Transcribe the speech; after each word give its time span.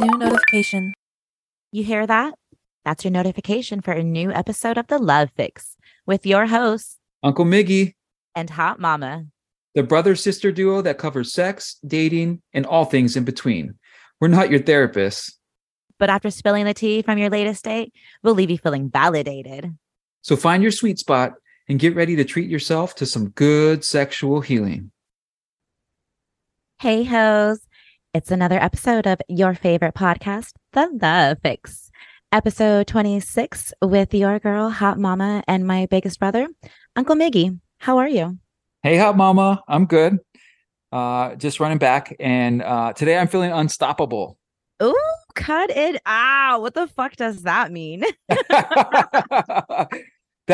New 0.00 0.18
notification. 0.18 0.92
You 1.70 1.84
hear 1.84 2.06
that? 2.06 2.34
That's 2.84 3.04
your 3.04 3.12
notification 3.12 3.80
for 3.80 3.92
a 3.92 4.02
new 4.02 4.32
episode 4.32 4.78
of 4.78 4.88
The 4.88 4.98
Love 4.98 5.30
Fix 5.36 5.76
with 6.06 6.26
your 6.26 6.46
hosts 6.46 6.98
Uncle 7.22 7.44
Miggy, 7.44 7.94
and 8.34 8.50
Hot 8.50 8.80
Mama. 8.80 9.26
the 9.74 9.82
brother 9.82 10.16
sister 10.16 10.50
duo 10.50 10.82
that 10.82 10.98
covers 10.98 11.32
sex, 11.32 11.76
dating, 11.86 12.42
and 12.52 12.66
all 12.66 12.84
things 12.84 13.16
in 13.16 13.24
between. 13.24 13.74
We're 14.20 14.28
not 14.28 14.50
your 14.50 14.60
therapists, 14.60 15.32
But 15.98 16.10
after 16.10 16.30
spilling 16.30 16.64
the 16.64 16.74
tea 16.74 17.02
from 17.02 17.18
your 17.18 17.30
latest 17.30 17.64
date, 17.64 17.92
we'll 18.22 18.34
leave 18.34 18.50
you 18.50 18.58
feeling 18.58 18.90
validated. 18.90 19.76
so 20.22 20.36
find 20.36 20.62
your 20.62 20.72
sweet 20.72 20.98
spot 20.98 21.34
and 21.68 21.78
get 21.78 21.94
ready 21.94 22.16
to 22.16 22.24
treat 22.24 22.50
yourself 22.50 22.94
to 22.96 23.06
some 23.06 23.28
good 23.30 23.84
sexual 23.84 24.40
healing. 24.40 24.90
Hey, 26.82 27.04
hoes. 27.04 27.60
It's 28.12 28.32
another 28.32 28.60
episode 28.60 29.06
of 29.06 29.20
your 29.28 29.54
favorite 29.54 29.94
podcast, 29.94 30.54
The 30.72 30.88
Love 31.00 31.38
Fix. 31.40 31.92
Episode 32.32 32.88
26 32.88 33.72
with 33.82 34.12
your 34.12 34.40
girl, 34.40 34.68
Hot 34.68 34.98
Mama, 34.98 35.44
and 35.46 35.64
my 35.64 35.86
biggest 35.86 36.18
brother, 36.18 36.48
Uncle 36.96 37.14
Miggy. 37.14 37.60
How 37.78 37.98
are 37.98 38.08
you? 38.08 38.36
Hey, 38.82 38.98
hot 38.98 39.16
mama, 39.16 39.62
I'm 39.68 39.86
good. 39.86 40.18
Uh, 40.90 41.36
just 41.36 41.60
running 41.60 41.78
back, 41.78 42.16
and 42.18 42.62
uh, 42.62 42.94
today 42.94 43.16
I'm 43.16 43.28
feeling 43.28 43.52
unstoppable. 43.52 44.36
Ooh, 44.82 45.14
cut 45.36 45.70
it 45.70 46.02
out. 46.04 46.62
What 46.62 46.74
the 46.74 46.88
fuck 46.88 47.14
does 47.14 47.42
that 47.42 47.70
mean? 47.70 48.02
that 48.28 49.88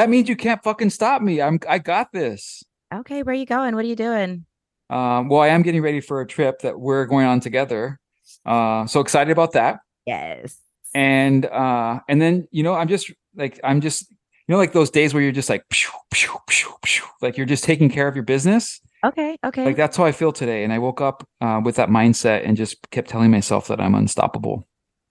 means 0.08 0.28
you 0.28 0.36
can't 0.36 0.62
fucking 0.62 0.90
stop 0.90 1.22
me. 1.22 1.40
I'm 1.40 1.58
I 1.66 1.78
got 1.78 2.12
this. 2.12 2.62
okay, 2.94 3.22
where 3.22 3.32
are 3.32 3.38
you 3.38 3.46
going? 3.46 3.74
What 3.74 3.86
are 3.86 3.88
you 3.88 3.96
doing? 3.96 4.44
Um, 4.90 5.28
well, 5.28 5.40
I 5.40 5.48
am 5.48 5.62
getting 5.62 5.82
ready 5.82 6.00
for 6.00 6.20
a 6.20 6.26
trip 6.26 6.60
that 6.60 6.80
we're 6.80 7.06
going 7.06 7.26
on 7.26 7.40
together. 7.40 7.98
Uh, 8.46 8.86
so 8.86 9.00
excited 9.00 9.30
about 9.30 9.52
that. 9.52 9.80
Yes. 10.06 10.56
And 10.94 11.44
uh, 11.46 12.00
and 12.08 12.20
then 12.20 12.48
you 12.50 12.62
know, 12.62 12.74
I'm 12.74 12.88
just 12.88 13.12
like 13.36 13.60
I'm 13.62 13.80
just 13.80 14.10
you 14.10 14.54
know, 14.54 14.56
like 14.56 14.72
those 14.72 14.90
days 14.90 15.12
where 15.12 15.22
you're 15.22 15.32
just 15.32 15.50
like 15.50 15.62
phew, 15.70 15.90
phew, 16.12 16.38
phew, 16.48 16.74
phew, 16.84 17.04
like 17.20 17.36
you're 17.36 17.46
just 17.46 17.64
taking 17.64 17.90
care 17.90 18.08
of 18.08 18.16
your 18.16 18.24
business. 18.24 18.80
Okay, 19.04 19.36
okay. 19.44 19.64
Like 19.64 19.76
that's 19.76 19.96
how 19.96 20.04
I 20.04 20.12
feel 20.12 20.32
today. 20.32 20.64
And 20.64 20.72
I 20.72 20.78
woke 20.78 21.00
up 21.00 21.28
uh, 21.40 21.60
with 21.62 21.76
that 21.76 21.90
mindset 21.90 22.46
and 22.46 22.56
just 22.56 22.90
kept 22.90 23.08
telling 23.08 23.30
myself 23.30 23.68
that 23.68 23.80
I'm 23.80 23.94
unstoppable. 23.94 24.66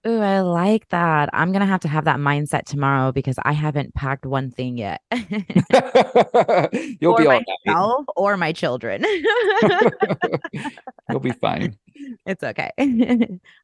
Ooh, 0.08 0.22
I 0.22 0.40
like 0.40 0.88
that. 0.90 1.30
I'm 1.34 1.52
gonna 1.52 1.66
have 1.66 1.82
to 1.82 1.90
have 1.90 2.06
that 2.06 2.18
mindset 2.18 2.66
tomorrow 2.66 3.12
because 3.12 3.36
I 3.44 3.52
haven't 3.52 3.94
packed 3.94 4.26
one 4.26 4.52
thing 4.52 4.78
yet. 4.78 5.02
You'll 5.12 7.14
or 7.14 7.18
be 7.18 7.28
all 7.28 7.44
myself 7.66 8.06
or 8.16 8.38
my 8.38 8.54
children. 8.54 9.04
You'll 11.10 11.20
be 11.20 11.32
fine. 11.32 11.78
it's 12.26 12.44
okay. 12.44 12.72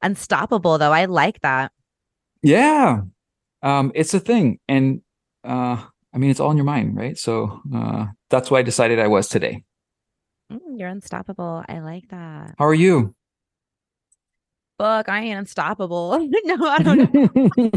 Unstoppable 0.02 0.78
though. 0.78 0.92
I 0.92 1.06
like 1.06 1.40
that. 1.42 1.72
Yeah. 2.42 3.02
Um, 3.62 3.94
it's 3.96 4.14
a 4.14 4.20
thing. 4.20 4.60
And 4.68 5.02
uh, 5.46 5.82
I 6.14 6.18
mean, 6.18 6.30
it's 6.30 6.42
all 6.42 6.52
in 6.52 6.58
your 6.58 6.66
mind, 6.66 6.98
right? 6.98 7.18
So 7.18 7.62
uh, 7.74 8.08
that's 8.30 8.52
why 8.52 8.60
I 8.60 8.64
decided 8.64 9.00
I 9.00 9.08
was 9.08 9.30
today. 9.30 9.64
Mm, 10.52 10.78
you're 10.78 10.90
unstoppable. 10.90 11.64
I 11.70 11.80
like 11.80 12.10
that. 12.10 12.56
How 12.60 12.66
are 12.66 12.74
you? 12.74 13.16
Fuck, 14.80 15.08
I 15.08 15.22
ain't 15.22 15.38
unstoppable. 15.40 16.18
no, 16.46 16.68
I 16.68 16.80
don't 16.80 17.14
know. 17.14 17.70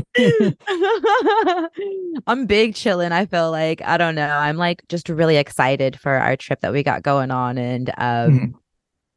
I'm 2.26 2.46
big 2.46 2.74
chilling. 2.74 3.12
I 3.12 3.26
feel 3.26 3.50
like 3.50 3.82
I 3.82 3.96
don't 3.98 4.14
know. 4.14 4.28
I'm 4.28 4.56
like 4.56 4.82
just 4.88 5.08
really 5.08 5.36
excited 5.36 5.98
for 6.00 6.12
our 6.14 6.36
trip 6.36 6.60
that 6.60 6.72
we 6.72 6.82
got 6.82 7.02
going 7.02 7.30
on, 7.30 7.58
and 7.58 7.90
um, 7.90 7.94
Mhm. 8.30 8.54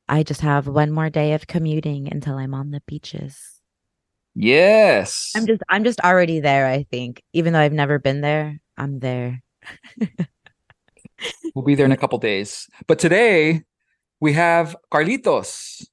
I 0.07 0.23
just 0.23 0.41
have 0.41 0.67
one 0.67 0.91
more 0.91 1.09
day 1.09 1.33
of 1.33 1.47
commuting 1.47 2.11
until 2.11 2.37
I'm 2.37 2.53
on 2.53 2.71
the 2.71 2.81
beaches. 2.87 3.61
yes. 4.35 5.31
I'm 5.35 5.45
just 5.47 5.61
I'm 5.69 5.83
just 5.83 5.99
already 6.01 6.39
there. 6.41 6.67
I 6.67 6.83
think, 6.91 7.21
even 7.33 7.53
though 7.53 7.59
I've 7.59 7.73
never 7.73 7.97
been 7.99 8.21
there, 8.21 8.59
I'm 8.77 8.99
there. 8.99 9.41
We'll 11.55 11.65
be 11.65 11.75
there 11.75 11.85
in 11.85 11.91
a 11.91 11.97
couple 12.03 12.17
days. 12.19 12.67
But 12.87 12.99
today 12.99 13.61
we 14.19 14.33
have 14.33 14.75
Carlitos. 14.91 15.85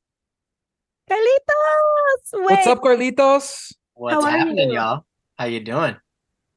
Carlitos, 1.09 2.33
wait. 2.35 2.51
What's 2.51 2.67
up, 2.67 2.81
Carlitos? 2.83 3.73
What's 3.95 4.25
How 4.25 4.31
happening, 4.31 4.71
you? 4.71 4.75
y'all? 4.75 5.05
How 5.39 5.45
you 5.47 5.61
doing? 5.61 5.97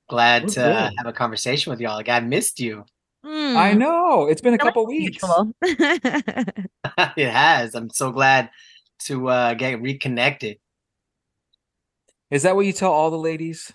Glad 0.09 0.43
We're 0.43 0.49
to 0.49 0.53
good. 0.53 0.91
have 0.97 1.05
a 1.05 1.13
conversation 1.13 1.69
with 1.69 1.79
y'all. 1.79 1.95
Like 1.97 2.09
I 2.09 2.19
missed 2.19 2.59
you. 2.59 2.83
I 3.23 3.73
Mm, 3.73 3.77
know. 3.77 4.25
It's 4.27 4.41
been 4.41 4.53
a 4.55 4.57
so 4.57 4.63
couple 4.65 4.87
weeks. 4.87 5.23
it 5.61 7.29
has. 7.29 7.75
I'm 7.75 7.89
so 7.91 8.11
glad 8.11 8.49
to 9.05 9.27
uh, 9.27 9.53
get 9.53 9.81
reconnected. 9.81 10.57
Is 12.31 12.43
that 12.43 12.55
what 12.55 12.65
you 12.65 12.73
tell 12.73 12.91
all 12.91 13.11
the 13.11 13.17
ladies? 13.17 13.71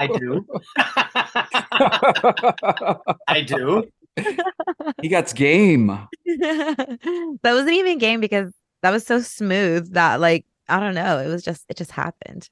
I 0.00 0.06
do. 0.06 0.46
I 3.28 3.42
do. 3.46 3.90
he 5.02 5.08
got 5.08 5.32
game. 5.34 5.86
that 6.26 7.38
wasn't 7.42 7.72
even 7.72 7.98
game 7.98 8.20
because 8.20 8.52
that 8.84 8.90
was 8.90 9.06
so 9.06 9.18
smooth 9.20 9.94
that 9.94 10.20
like 10.20 10.44
I 10.68 10.78
don't 10.78 10.94
know. 10.94 11.18
It 11.18 11.28
was 11.28 11.42
just 11.42 11.64
it 11.70 11.78
just 11.78 11.90
happened. 11.90 12.50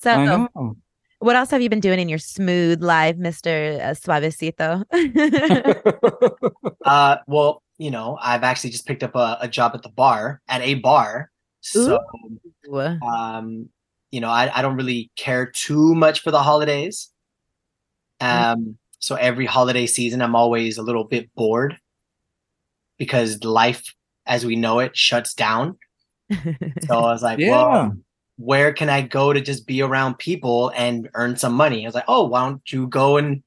So 0.00 0.12
I 0.12 0.24
know. 0.24 0.76
what 1.18 1.34
else 1.34 1.50
have 1.50 1.62
you 1.62 1.68
been 1.68 1.80
doing 1.80 1.98
in 1.98 2.08
your 2.08 2.20
smooth 2.20 2.80
life, 2.80 3.16
Mister 3.16 3.80
uh, 3.82 3.94
Suavecito? 3.94 4.84
Uh, 6.84 7.16
well, 7.26 7.62
you 7.78 7.90
know, 7.90 8.18
I've 8.20 8.42
actually 8.42 8.68
just 8.68 8.86
picked 8.86 9.02
up 9.02 9.14
a, 9.14 9.38
a 9.40 9.48
job 9.48 9.72
at 9.74 9.82
the 9.82 9.88
bar, 9.88 10.42
at 10.48 10.60
a 10.60 10.74
bar. 10.74 11.30
So, 11.62 11.98
Ooh. 12.68 13.00
um, 13.00 13.70
you 14.10 14.20
know, 14.20 14.28
I, 14.28 14.50
I 14.54 14.60
don't 14.60 14.76
really 14.76 15.10
care 15.16 15.46
too 15.46 15.94
much 15.94 16.20
for 16.20 16.30
the 16.30 16.42
holidays. 16.42 17.10
Um, 18.20 18.76
so 18.98 19.14
every 19.14 19.46
holiday 19.46 19.86
season, 19.86 20.20
I'm 20.20 20.36
always 20.36 20.76
a 20.76 20.82
little 20.82 21.04
bit 21.04 21.30
bored 21.34 21.78
because 22.98 23.42
life 23.42 23.94
as 24.26 24.44
we 24.44 24.56
know 24.56 24.78
it 24.80 24.96
shuts 24.96 25.34
down. 25.34 25.78
So 26.86 26.98
I 26.98 27.12
was 27.12 27.22
like, 27.22 27.38
Yeah. 27.38 27.50
well, 27.50 27.96
where 28.36 28.72
can 28.72 28.88
I 28.90 29.02
go 29.02 29.32
to 29.32 29.40
just 29.40 29.66
be 29.66 29.82
around 29.82 30.18
people 30.18 30.72
and 30.74 31.08
earn 31.14 31.36
some 31.36 31.52
money? 31.54 31.84
I 31.84 31.88
was 31.88 31.94
like, 31.94 32.04
oh, 32.08 32.26
why 32.26 32.44
don't 32.48 32.62
you 32.72 32.86
go 32.88 33.16
and 33.16 33.42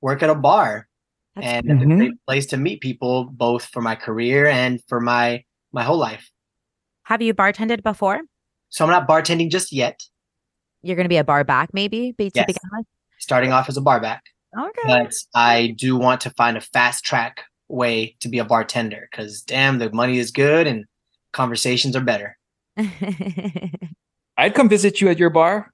work 0.00 0.22
at 0.22 0.30
a 0.30 0.34
bar? 0.34 0.88
That's 1.34 1.46
and 1.46 1.66
cool. 1.66 1.74
it's 1.76 1.82
a 1.82 1.86
great 1.86 2.10
mm-hmm. 2.10 2.24
place 2.26 2.46
to 2.46 2.56
meet 2.56 2.80
people, 2.80 3.24
both 3.24 3.64
for 3.66 3.80
my 3.80 3.94
career 3.94 4.46
and 4.46 4.82
for 4.88 5.00
my 5.00 5.44
my 5.72 5.82
whole 5.84 5.98
life. 5.98 6.30
have 7.04 7.22
you 7.22 7.34
bartended 7.34 7.82
before? 7.82 8.20
So 8.70 8.84
I'm 8.84 8.90
not 8.90 9.06
bartending 9.08 9.50
just 9.50 9.72
yet. 9.72 10.00
You're 10.82 10.96
gonna 10.96 11.08
be 11.08 11.16
a 11.18 11.24
bar 11.24 11.44
back, 11.44 11.70
maybe 11.72 12.12
be 12.12 12.30
to 12.30 12.40
Yes. 12.40 12.46
begin 12.46 12.70
with. 12.72 12.86
Starting 13.18 13.52
off 13.52 13.68
as 13.68 13.76
a 13.76 13.80
bar 13.80 14.00
back, 14.00 14.22
Okay. 14.58 14.82
but 14.86 15.12
I 15.34 15.74
do 15.78 15.96
want 15.96 16.20
to 16.22 16.30
find 16.30 16.56
a 16.56 16.60
fast 16.60 17.04
track 17.04 17.44
way 17.68 18.16
to 18.20 18.28
be 18.28 18.38
a 18.38 18.44
bartender 18.44 19.08
because 19.10 19.42
damn, 19.42 19.78
the 19.78 19.90
money 19.92 20.18
is 20.18 20.30
good 20.30 20.66
and 20.66 20.84
conversations 21.32 21.96
are 21.96 22.00
better. 22.04 22.36
I'd 24.38 24.54
come 24.54 24.68
visit 24.68 25.00
you 25.00 25.08
at 25.08 25.18
your 25.18 25.30
bar. 25.30 25.72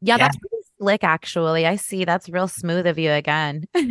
Yeah, 0.00 0.14
Yeah. 0.14 0.18
that's 0.18 0.36
pretty 0.36 0.54
slick, 0.78 1.02
actually. 1.04 1.66
I 1.66 1.74
see. 1.76 2.04
That's 2.04 2.28
real 2.28 2.46
smooth 2.48 2.86
of 2.86 2.98
you 2.98 3.10
again. 3.10 3.64
Those 3.74 3.90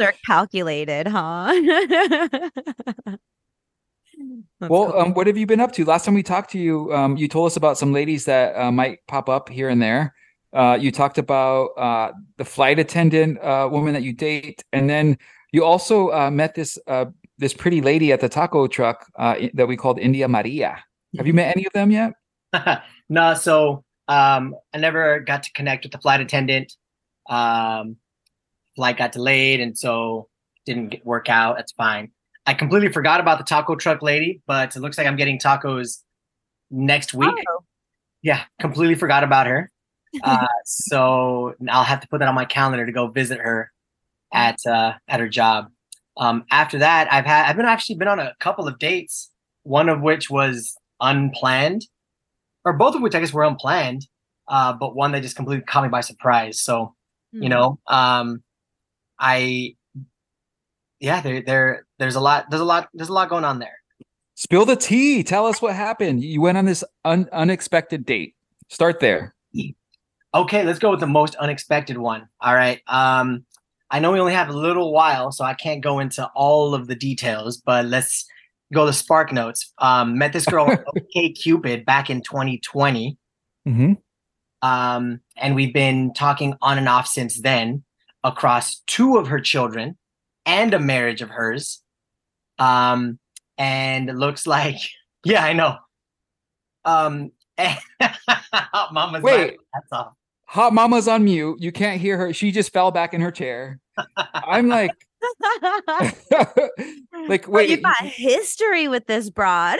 are 0.00 0.14
calculated, 0.26 1.06
huh? 1.06 1.52
That's 4.60 4.70
well, 4.70 4.90
cool. 4.90 5.00
um, 5.00 5.14
what 5.14 5.26
have 5.28 5.36
you 5.36 5.46
been 5.46 5.60
up 5.60 5.72
to? 5.74 5.84
Last 5.84 6.04
time 6.04 6.14
we 6.14 6.22
talked 6.24 6.50
to 6.50 6.58
you, 6.58 6.92
um, 6.92 7.16
you 7.16 7.28
told 7.28 7.46
us 7.46 7.56
about 7.56 7.78
some 7.78 7.92
ladies 7.92 8.24
that 8.24 8.56
uh, 8.56 8.72
might 8.72 8.98
pop 9.06 9.28
up 9.28 9.48
here 9.48 9.68
and 9.68 9.80
there. 9.80 10.12
Uh, 10.52 10.78
you 10.80 10.90
talked 10.90 11.18
about 11.18 11.66
uh, 11.76 12.12
the 12.38 12.44
flight 12.44 12.78
attendant 12.78 13.38
uh, 13.42 13.68
woman 13.70 13.92
that 13.92 14.02
you 14.02 14.12
date, 14.12 14.64
and 14.72 14.88
then 14.88 15.18
you 15.52 15.64
also 15.64 16.10
uh, 16.10 16.30
met 16.30 16.54
this 16.54 16.78
uh, 16.86 17.06
this 17.38 17.52
pretty 17.52 17.80
lady 17.80 18.12
at 18.12 18.20
the 18.20 18.28
taco 18.28 18.66
truck 18.66 19.06
uh, 19.18 19.36
that 19.54 19.68
we 19.68 19.76
called 19.76 19.98
India 19.98 20.26
Maria. 20.26 20.82
Have 21.16 21.26
you 21.26 21.34
met 21.34 21.54
any 21.56 21.66
of 21.66 21.72
them 21.72 21.90
yet? 21.90 22.12
no, 23.08 23.34
so 23.34 23.84
um, 24.08 24.54
I 24.72 24.78
never 24.78 25.20
got 25.20 25.42
to 25.44 25.52
connect 25.52 25.84
with 25.84 25.92
the 25.92 25.98
flight 25.98 26.20
attendant. 26.20 26.74
Um, 27.28 27.96
flight 28.74 28.96
got 28.96 29.12
delayed, 29.12 29.60
and 29.60 29.76
so 29.76 30.28
didn't 30.64 30.88
get, 30.88 31.06
work 31.06 31.28
out. 31.28 31.56
That's 31.56 31.72
fine. 31.72 32.10
I 32.46 32.54
completely 32.54 32.90
forgot 32.90 33.20
about 33.20 33.36
the 33.38 33.44
taco 33.44 33.76
truck 33.76 34.00
lady, 34.00 34.40
but 34.46 34.74
it 34.74 34.80
looks 34.80 34.96
like 34.96 35.06
I'm 35.06 35.16
getting 35.16 35.38
tacos 35.38 36.02
next 36.70 37.12
week. 37.12 37.34
Oh. 37.50 37.64
Yeah, 38.22 38.44
completely 38.58 38.94
forgot 38.94 39.22
about 39.22 39.46
her. 39.46 39.70
Uh, 40.22 40.46
so 40.64 41.54
I'll 41.68 41.84
have 41.84 42.00
to 42.00 42.08
put 42.08 42.20
that 42.20 42.28
on 42.28 42.34
my 42.34 42.44
calendar 42.44 42.86
to 42.86 42.92
go 42.92 43.08
visit 43.08 43.38
her 43.38 43.70
at 44.32 44.58
uh, 44.66 44.92
at 45.08 45.20
her 45.20 45.28
job. 45.28 45.70
Um, 46.16 46.44
after 46.50 46.78
that, 46.78 47.12
I've 47.12 47.24
had 47.26 47.48
I've 47.48 47.56
been 47.56 47.66
actually 47.66 47.96
been 47.96 48.08
on 48.08 48.18
a 48.18 48.34
couple 48.40 48.66
of 48.66 48.78
dates. 48.78 49.30
One 49.62 49.88
of 49.88 50.00
which 50.00 50.30
was 50.30 50.76
unplanned, 51.00 51.86
or 52.64 52.72
both 52.72 52.94
of 52.94 53.02
which 53.02 53.14
I 53.14 53.20
guess 53.20 53.32
were 53.32 53.44
unplanned. 53.44 54.06
Uh, 54.46 54.72
but 54.72 54.94
one 54.94 55.12
that 55.12 55.20
just 55.22 55.36
completely 55.36 55.64
caught 55.64 55.82
me 55.82 55.88
by 55.90 56.00
surprise. 56.00 56.60
So 56.60 56.94
Hmm. 57.34 57.42
you 57.42 57.48
know, 57.50 57.78
um, 57.86 58.42
I 59.18 59.76
yeah, 61.00 61.20
there 61.20 61.42
there 61.42 61.86
there's 61.98 62.14
a 62.14 62.20
lot 62.20 62.46
there's 62.50 62.62
a 62.62 62.64
lot 62.64 62.88
there's 62.94 63.10
a 63.10 63.12
lot 63.12 63.28
going 63.28 63.44
on 63.44 63.58
there. 63.58 63.76
Spill 64.34 64.64
the 64.64 64.76
tea. 64.76 65.22
Tell 65.22 65.46
us 65.46 65.60
what 65.60 65.74
happened. 65.74 66.22
You 66.22 66.40
went 66.40 66.56
on 66.56 66.64
this 66.64 66.82
un- 67.04 67.28
unexpected 67.32 68.06
date. 68.06 68.34
Start 68.70 69.00
there. 69.00 69.34
Okay, 70.34 70.64
let's 70.64 70.78
go 70.78 70.90
with 70.90 71.00
the 71.00 71.06
most 71.06 71.34
unexpected 71.36 71.98
one. 71.98 72.28
All 72.40 72.54
right. 72.54 72.80
Um, 72.86 73.44
I 73.90 73.98
know 74.00 74.12
we 74.12 74.20
only 74.20 74.34
have 74.34 74.50
a 74.50 74.52
little 74.52 74.92
while, 74.92 75.32
so 75.32 75.44
I 75.44 75.54
can't 75.54 75.82
go 75.82 75.98
into 75.98 76.26
all 76.34 76.74
of 76.74 76.86
the 76.86 76.94
details, 76.94 77.56
but 77.56 77.86
let's 77.86 78.26
go 78.72 78.84
to 78.86 78.92
Spark 78.92 79.32
Notes. 79.32 79.72
Um, 79.78 80.18
met 80.18 80.32
this 80.32 80.44
girl 80.44 80.68
OK 80.96 81.32
Cupid 81.32 81.86
back 81.86 82.10
in 82.10 82.20
2020. 82.20 83.16
Mm-hmm. 83.66 83.92
Um, 84.60 85.20
and 85.36 85.54
we've 85.54 85.72
been 85.72 86.12
talking 86.12 86.54
on 86.60 86.78
and 86.78 86.88
off 86.88 87.06
since 87.06 87.40
then 87.40 87.84
across 88.24 88.80
two 88.86 89.16
of 89.16 89.28
her 89.28 89.40
children 89.40 89.96
and 90.44 90.74
a 90.74 90.78
marriage 90.78 91.22
of 91.22 91.30
hers. 91.30 91.82
Um, 92.58 93.18
and 93.56 94.10
it 94.10 94.16
looks 94.16 94.46
like, 94.46 94.76
yeah, 95.24 95.44
I 95.44 95.52
know. 95.52 95.76
Um, 96.84 97.32
Mama's 98.92 99.22
Wait. 99.22 99.56
That's 99.74 99.86
all. 99.92 100.16
Hot 100.46 100.72
Mama's 100.72 101.08
on 101.08 101.24
mute. 101.24 101.58
You 101.60 101.72
can't 101.72 102.00
hear 102.00 102.16
her. 102.16 102.32
She 102.32 102.50
just 102.52 102.72
fell 102.72 102.90
back 102.90 103.12
in 103.12 103.20
her 103.20 103.30
chair. 103.30 103.80
I'm 104.34 104.68
like, 104.68 104.92
like 107.28 107.46
Well, 107.48 107.56
wait. 107.56 107.70
you've 107.70 107.82
got 107.82 108.00
history 108.02 108.88
with 108.88 109.06
this 109.06 109.28
broad. 109.30 109.78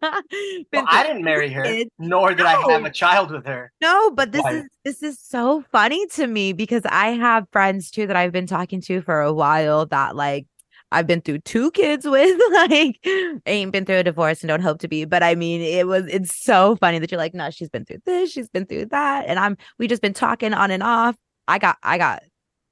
Well, 0.00 0.84
I 0.88 1.04
didn't 1.06 1.22
marry 1.22 1.50
her, 1.52 1.62
kids. 1.64 1.90
nor 1.98 2.34
did 2.34 2.46
I 2.46 2.60
have 2.72 2.84
a 2.84 2.90
child 2.90 3.30
with 3.30 3.46
her. 3.46 3.70
No, 3.80 4.10
but 4.10 4.32
this 4.32 4.42
Why? 4.42 4.52
is 4.54 4.64
this 4.84 5.02
is 5.02 5.20
so 5.20 5.62
funny 5.70 6.06
to 6.14 6.26
me 6.26 6.52
because 6.52 6.82
I 6.86 7.08
have 7.10 7.46
friends 7.52 7.90
too 7.90 8.06
that 8.06 8.16
I've 8.16 8.32
been 8.32 8.46
talking 8.46 8.80
to 8.82 9.02
for 9.02 9.20
a 9.20 9.32
while 9.32 9.86
that 9.86 10.16
like 10.16 10.46
I've 10.92 11.06
been 11.06 11.20
through 11.20 11.40
two 11.40 11.70
kids 11.72 12.06
with 12.06 12.40
like 12.52 12.98
ain't 13.46 13.72
been 13.72 13.84
through 13.84 13.98
a 13.98 14.04
divorce 14.04 14.42
and 14.42 14.48
don't 14.48 14.60
hope 14.60 14.78
to 14.80 14.88
be 14.88 15.04
but 15.04 15.22
I 15.22 15.34
mean 15.34 15.60
it 15.60 15.86
was 15.86 16.06
it's 16.06 16.34
so 16.34 16.76
funny 16.76 16.98
that 16.98 17.10
you're 17.10 17.18
like 17.18 17.34
no 17.34 17.50
she's 17.50 17.68
been 17.68 17.84
through 17.84 17.98
this 18.06 18.32
she's 18.32 18.48
been 18.48 18.66
through 18.66 18.86
that 18.86 19.26
and 19.26 19.38
I'm 19.38 19.56
we 19.78 19.86
just 19.86 20.02
been 20.02 20.14
talking 20.14 20.54
on 20.54 20.70
and 20.70 20.82
off 20.82 21.16
I 21.46 21.58
got 21.58 21.76
I 21.82 21.98
got 21.98 22.22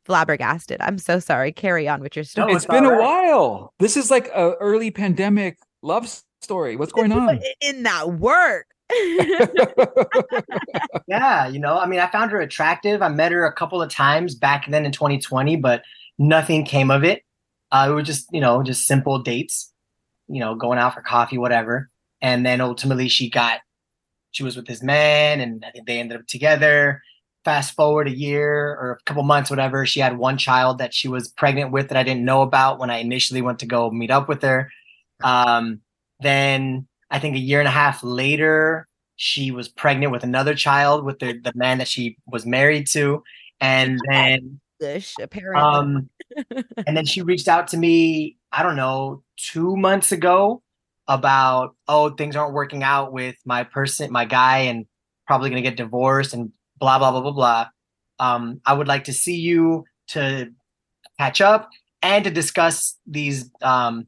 flabbergasted 0.05 0.81
I'm 0.81 0.99
so 0.99 1.19
sorry 1.19 1.53
carry 1.53 1.89
on 1.89 2.01
with 2.01 2.17
your 2.17 2.25
story 2.25 2.53
it's 2.53 2.65
it's 2.65 2.73
been 2.73 2.85
a 2.85 3.01
while. 3.01 3.73
This 3.79 3.97
is 3.97 4.11
like 4.11 4.29
a 4.29 4.53
early 4.61 4.91
pandemic 4.91 5.59
love 5.83 6.09
story. 6.43 6.77
What's 6.77 6.93
going 6.93 7.13
on? 7.13 7.41
in 7.61 7.83
that 7.83 8.13
work 8.13 8.67
Yeah, 11.09 11.49
you 11.49 11.59
know, 11.59 11.79
I 11.79 11.87
mean, 11.87 12.01
I 12.01 12.09
found 12.09 12.31
her 12.33 12.41
attractive. 12.41 13.03
I 13.03 13.09
met 13.09 13.33
her 13.33 13.47
a 13.47 13.53
couple 13.53 13.81
of 13.81 13.91
times 13.91 14.35
back 14.35 14.67
then 14.69 14.85
in 14.85 14.93
2020, 14.93 15.57
but 15.57 15.83
nothing 16.19 16.65
came 16.65 16.91
of 16.91 17.05
it. 17.05 17.23
Uh, 17.71 17.89
it 17.91 17.95
was 17.95 18.07
just, 18.07 18.29
you 18.33 18.41
know, 18.41 18.63
just 18.63 18.87
simple 18.87 19.19
dates, 19.19 19.73
you 20.29 20.41
know, 20.41 20.55
going 20.55 20.79
out 20.79 20.95
for 20.95 21.03
coffee, 21.03 21.39
whatever. 21.39 21.91
And 22.21 22.45
then 22.47 22.61
ultimately 22.61 23.09
she 23.09 23.29
got, 23.29 23.61
she 24.31 24.43
was 24.43 24.57
with 24.57 24.67
this 24.67 24.83
man 24.83 25.41
and 25.41 25.65
I 25.67 25.71
think 25.71 25.87
they 25.87 25.99
ended 25.99 26.19
up 26.21 26.27
together. 26.27 27.03
Fast 27.45 27.75
forward 27.75 28.09
a 28.09 28.17
year 28.17 28.75
or 28.75 28.99
a 29.01 29.05
couple 29.05 29.23
months, 29.23 29.51
whatever, 29.51 29.87
she 29.87 30.01
had 30.01 30.19
one 30.19 30.37
child 30.37 30.79
that 30.79 30.93
she 30.93 31.07
was 31.07 31.29
pregnant 31.29 31.71
with 31.71 31.89
that 31.89 31.97
I 31.97 32.03
didn't 32.03 32.25
know 32.25 32.43
about 32.43 32.79
when 32.79 32.91
I 32.91 32.99
initially 32.99 33.41
went 33.41 33.61
to 33.61 33.67
go 33.67 33.91
meet 33.91 34.11
up 34.11 34.29
with 34.29 34.43
her. 34.43 34.71
Um, 35.23 35.81
then 36.21 36.89
I 37.11 37.21
think 37.21 37.37
a 37.37 37.41
year 37.41 37.61
and 37.61 37.69
a 37.69 37.73
half 37.73 38.03
later, 38.03 38.89
she 39.15 39.51
was 39.51 39.69
pregnant 39.69 40.13
with 40.13 40.25
another 40.25 40.55
child 40.55 41.05
with 41.05 41.21
the, 41.21 41.39
the 41.39 41.53
man 41.55 41.79
that 41.79 41.89
she 41.89 42.19
was 42.27 42.45
married 42.45 42.89
to. 42.89 43.23
And 43.61 43.99
then 44.11 44.61
Apparently 45.21 45.63
um 45.63 46.11
and 46.87 46.97
then 46.97 47.07
she 47.07 47.23
reached 47.23 47.49
out 47.49 47.69
to 47.69 47.77
me, 47.77 48.37
I 48.53 48.63
don't 48.63 48.77
know, 48.77 49.23
two 49.37 49.77
months 49.77 50.13
ago 50.13 50.63
about, 51.09 51.77
oh, 51.87 52.11
things 52.11 52.35
aren't 52.37 52.55
working 52.55 52.83
out 52.83 53.13
with 53.13 53.37
my 53.45 53.63
person, 53.65 54.11
my 54.11 54.25
guy, 54.25 54.59
and 54.59 54.87
probably 55.27 55.51
gonna 55.51 55.63
get 55.63 55.77
divorced 55.77 56.35
and 56.35 56.53
blah 56.79 56.99
blah 56.99 57.11
blah 57.11 57.21
blah 57.21 57.33
blah. 57.33 57.67
Um, 58.19 58.61
I 58.65 58.73
would 58.73 58.89
like 58.89 59.05
to 59.05 59.13
see 59.13 59.37
you 59.37 59.85
to 60.09 60.51
catch 61.19 61.41
up 61.41 61.71
and 62.03 62.25
to 62.25 62.31
discuss 62.31 62.97
these 63.07 63.51
um 63.63 64.07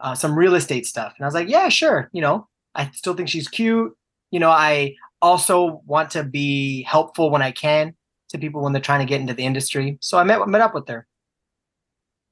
uh, 0.00 0.14
some 0.14 0.36
real 0.36 0.54
estate 0.54 0.86
stuff. 0.86 1.14
And 1.16 1.24
I 1.24 1.26
was 1.26 1.34
like, 1.34 1.48
yeah, 1.48 1.68
sure. 1.68 2.10
You 2.12 2.20
know, 2.20 2.48
I 2.74 2.90
still 2.92 3.14
think 3.14 3.28
she's 3.28 3.48
cute. 3.48 3.96
You 4.30 4.40
know, 4.40 4.50
I 4.50 4.96
also 5.22 5.82
want 5.86 6.10
to 6.10 6.24
be 6.24 6.82
helpful 6.82 7.30
when 7.30 7.40
I 7.40 7.52
can 7.52 7.94
to 8.34 8.38
people 8.38 8.62
when 8.62 8.72
they're 8.72 8.82
trying 8.82 9.00
to 9.00 9.06
get 9.06 9.20
into 9.20 9.34
the 9.34 9.44
industry. 9.44 9.98
So 10.00 10.18
I 10.18 10.24
met 10.24 10.46
met 10.46 10.60
up 10.60 10.74
with 10.74 10.88
her. 10.88 11.06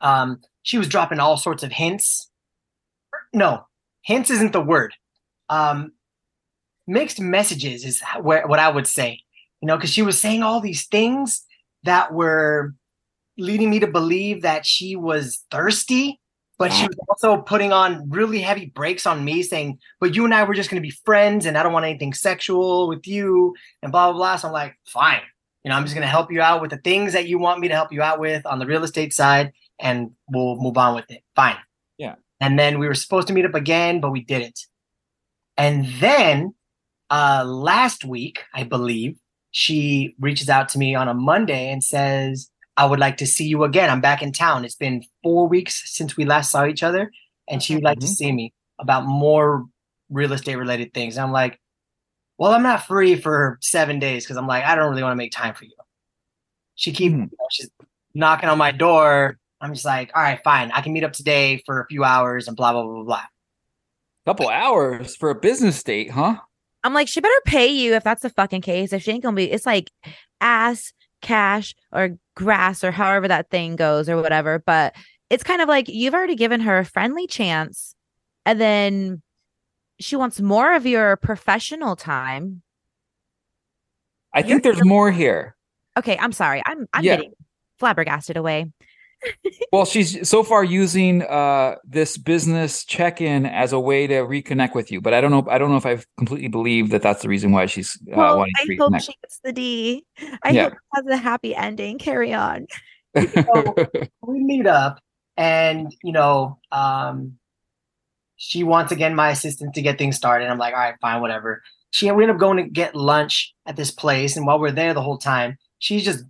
Um, 0.00 0.40
she 0.62 0.78
was 0.78 0.88
dropping 0.88 1.20
all 1.20 1.36
sorts 1.36 1.62
of 1.62 1.72
hints. 1.72 2.30
No, 3.32 3.66
hints 4.02 4.30
isn't 4.30 4.52
the 4.52 4.60
word. 4.60 4.94
Um, 5.48 5.92
mixed 6.86 7.20
messages 7.20 7.84
is 7.84 8.02
where, 8.20 8.46
what 8.46 8.58
I 8.58 8.68
would 8.68 8.86
say. 8.86 9.20
You 9.60 9.66
know, 9.66 9.76
because 9.76 9.90
she 9.90 10.02
was 10.02 10.18
saying 10.18 10.42
all 10.42 10.60
these 10.60 10.86
things 10.86 11.44
that 11.84 12.12
were 12.12 12.74
leading 13.38 13.70
me 13.70 13.78
to 13.80 13.86
believe 13.86 14.42
that 14.42 14.66
she 14.66 14.96
was 14.96 15.44
thirsty, 15.50 16.20
but 16.58 16.72
she 16.72 16.86
was 16.86 16.96
also 17.08 17.42
putting 17.42 17.72
on 17.72 18.08
really 18.10 18.40
heavy 18.40 18.66
brakes 18.66 19.06
on 19.06 19.24
me, 19.24 19.42
saying, 19.42 19.78
"But 20.00 20.14
you 20.14 20.24
and 20.24 20.34
I 20.34 20.44
were 20.44 20.54
just 20.54 20.70
going 20.70 20.80
to 20.82 20.86
be 20.86 20.94
friends, 21.04 21.46
and 21.46 21.56
I 21.56 21.62
don't 21.62 21.72
want 21.72 21.86
anything 21.86 22.12
sexual 22.12 22.88
with 22.88 23.06
you," 23.06 23.54
and 23.82 23.90
blah 23.90 24.10
blah 24.10 24.18
blah. 24.18 24.36
So 24.36 24.48
I'm 24.48 24.54
like, 24.54 24.78
"Fine." 24.86 25.22
You 25.64 25.70
know, 25.70 25.76
I'm 25.76 25.84
just 25.84 25.94
going 25.94 26.02
to 26.02 26.08
help 26.08 26.32
you 26.32 26.40
out 26.42 26.60
with 26.60 26.70
the 26.70 26.76
things 26.78 27.12
that 27.12 27.28
you 27.28 27.38
want 27.38 27.60
me 27.60 27.68
to 27.68 27.74
help 27.74 27.92
you 27.92 28.02
out 28.02 28.18
with 28.18 28.44
on 28.46 28.58
the 28.58 28.66
real 28.66 28.82
estate 28.82 29.12
side, 29.12 29.52
and 29.80 30.10
we'll 30.28 30.56
move 30.56 30.76
on 30.76 30.94
with 30.94 31.10
it. 31.10 31.22
Fine. 31.36 31.56
Yeah. 31.98 32.16
And 32.40 32.58
then 32.58 32.78
we 32.80 32.88
were 32.88 32.94
supposed 32.94 33.28
to 33.28 33.32
meet 33.34 33.44
up 33.44 33.54
again, 33.54 34.00
but 34.00 34.10
we 34.10 34.22
didn't. 34.24 34.66
And 35.56 35.86
then 36.00 36.54
uh, 37.10 37.44
last 37.46 38.04
week, 38.04 38.40
I 38.52 38.64
believe, 38.64 39.16
she 39.52 40.16
reaches 40.18 40.48
out 40.48 40.68
to 40.70 40.78
me 40.78 40.94
on 40.94 41.08
a 41.08 41.14
Monday 41.14 41.70
and 41.70 41.84
says, 41.84 42.50
I 42.76 42.86
would 42.86 42.98
like 42.98 43.18
to 43.18 43.26
see 43.26 43.44
you 43.44 43.64
again. 43.64 43.90
I'm 43.90 44.00
back 44.00 44.22
in 44.22 44.32
town. 44.32 44.64
It's 44.64 44.74
been 44.74 45.04
four 45.22 45.46
weeks 45.46 45.82
since 45.94 46.16
we 46.16 46.24
last 46.24 46.50
saw 46.50 46.64
each 46.66 46.82
other, 46.82 47.12
and 47.48 47.62
she 47.62 47.74
would 47.74 47.84
like 47.84 48.00
to 48.00 48.06
Mhm. 48.06 48.16
see 48.16 48.32
me 48.32 48.52
about 48.80 49.04
more 49.06 49.66
real 50.10 50.32
estate 50.32 50.56
related 50.56 50.92
things. 50.94 51.16
And 51.16 51.24
I'm 51.24 51.32
like, 51.32 51.60
well, 52.38 52.52
I'm 52.52 52.62
not 52.62 52.86
free 52.86 53.16
for 53.16 53.58
seven 53.60 53.98
days 53.98 54.24
because 54.24 54.36
I'm 54.36 54.46
like, 54.46 54.64
I 54.64 54.74
don't 54.74 54.90
really 54.90 55.02
want 55.02 55.12
to 55.12 55.16
make 55.16 55.32
time 55.32 55.54
for 55.54 55.64
you. 55.64 55.72
She 56.74 56.92
keeps, 56.92 57.14
Mhm. 57.14 57.18
you 57.30 57.36
know, 57.38 57.46
she's 57.50 57.70
knocking 58.14 58.48
on 58.48 58.58
my 58.58 58.72
door. 58.72 59.38
I'm 59.60 59.72
just 59.74 59.84
like, 59.84 60.10
all 60.14 60.22
right, 60.22 60.40
fine. 60.42 60.70
I 60.72 60.80
can 60.80 60.92
meet 60.92 61.04
up 61.04 61.12
today 61.12 61.62
for 61.66 61.80
a 61.80 61.86
few 61.86 62.02
hours 62.04 62.48
and 62.48 62.56
blah 62.56 62.72
blah 62.72 62.82
blah 62.82 62.92
blah 62.94 63.04
blah. 63.04 63.22
Couple 64.26 64.48
hours 64.48 65.16
for 65.16 65.30
a 65.30 65.34
business 65.34 65.82
date, 65.82 66.10
huh? 66.10 66.36
I'm 66.84 66.94
like, 66.94 67.06
she 67.08 67.20
better 67.20 67.34
pay 67.44 67.68
you 67.68 67.94
if 67.94 68.02
that's 68.02 68.22
the 68.22 68.30
fucking 68.30 68.62
case. 68.62 68.92
If 68.92 69.02
she 69.02 69.12
ain't 69.12 69.22
gonna 69.22 69.36
be, 69.36 69.50
it's 69.50 69.66
like 69.66 69.90
ass, 70.40 70.92
cash, 71.20 71.74
or 71.92 72.18
grass, 72.34 72.82
or 72.82 72.90
however 72.90 73.28
that 73.28 73.50
thing 73.50 73.76
goes, 73.76 74.08
or 74.08 74.16
whatever. 74.20 74.58
But 74.64 74.94
it's 75.30 75.44
kind 75.44 75.62
of 75.62 75.68
like 75.68 75.88
you've 75.88 76.14
already 76.14 76.34
given 76.34 76.60
her 76.62 76.78
a 76.78 76.84
friendly 76.84 77.26
chance, 77.28 77.94
and 78.44 78.60
then 78.60 79.22
she 80.02 80.16
wants 80.16 80.40
more 80.40 80.74
of 80.74 80.86
your 80.86 81.16
professional 81.16 81.96
time. 81.96 82.62
I 84.34 84.38
You're- 84.40 84.48
think 84.50 84.62
there's 84.64 84.84
more 84.84 85.10
here. 85.10 85.56
Okay, 85.98 86.16
I'm 86.18 86.32
sorry. 86.32 86.62
I'm 86.64 86.86
I'm 86.92 87.04
Yeah. 87.04 87.16
getting 87.16 87.32
flabbergasted 87.78 88.36
away. 88.36 88.66
Well, 89.72 89.84
she's 89.86 90.28
so 90.28 90.42
far 90.42 90.64
using 90.64 91.22
uh 91.22 91.76
this 91.84 92.18
business 92.18 92.84
check-in 92.84 93.46
as 93.46 93.72
a 93.72 93.78
way 93.80 94.06
to 94.08 94.14
reconnect 94.16 94.74
with 94.74 94.90
you, 94.90 95.00
but 95.00 95.14
I 95.14 95.20
don't 95.20 95.30
know. 95.30 95.46
I 95.48 95.58
don't 95.58 95.70
know 95.70 95.76
if 95.76 95.86
I've 95.86 96.04
completely 96.18 96.48
believed 96.48 96.90
that 96.90 97.02
that's 97.02 97.22
the 97.22 97.28
reason 97.28 97.52
why 97.52 97.66
she's 97.66 97.96
uh, 98.12 98.16
Well, 98.16 98.38
wanting 98.38 98.54
I 98.60 98.66
to 98.66 98.76
hope 98.76 98.92
reconnect. 98.92 99.02
she 99.06 99.14
gets 99.22 99.38
the 99.44 99.52
D. 99.52 100.04
I 100.42 100.50
Yeah. 100.50 100.64
hope 100.64 100.72
it 100.72 100.78
has 100.94 101.06
a 101.06 101.16
happy 101.16 101.54
ending. 101.54 101.98
Carry 101.98 102.34
on. 102.34 102.66
we 103.14 104.42
meet 104.42 104.66
up 104.66 104.98
and 105.36 105.94
you 106.02 106.12
know 106.12 106.58
um 106.72 107.38
she 108.44 108.64
wants 108.64 108.90
again 108.90 109.14
my 109.14 109.30
assistant 109.30 109.72
to 109.72 109.80
get 109.80 109.96
things 109.98 110.16
started 110.16 110.48
i'm 110.48 110.58
like 110.58 110.74
all 110.74 110.80
right 110.80 110.96
fine 111.00 111.20
whatever 111.20 111.62
she 111.92 112.10
we 112.10 112.24
end 112.24 112.32
up 112.32 112.38
going 112.38 112.56
to 112.56 112.68
get 112.68 112.94
lunch 112.96 113.54
at 113.66 113.76
this 113.76 113.92
place 113.92 114.36
and 114.36 114.44
while 114.46 114.58
we're 114.58 114.72
there 114.72 114.92
the 114.94 115.02
whole 115.02 115.16
time 115.18 115.56
she's 115.78 116.04
just 116.04 116.24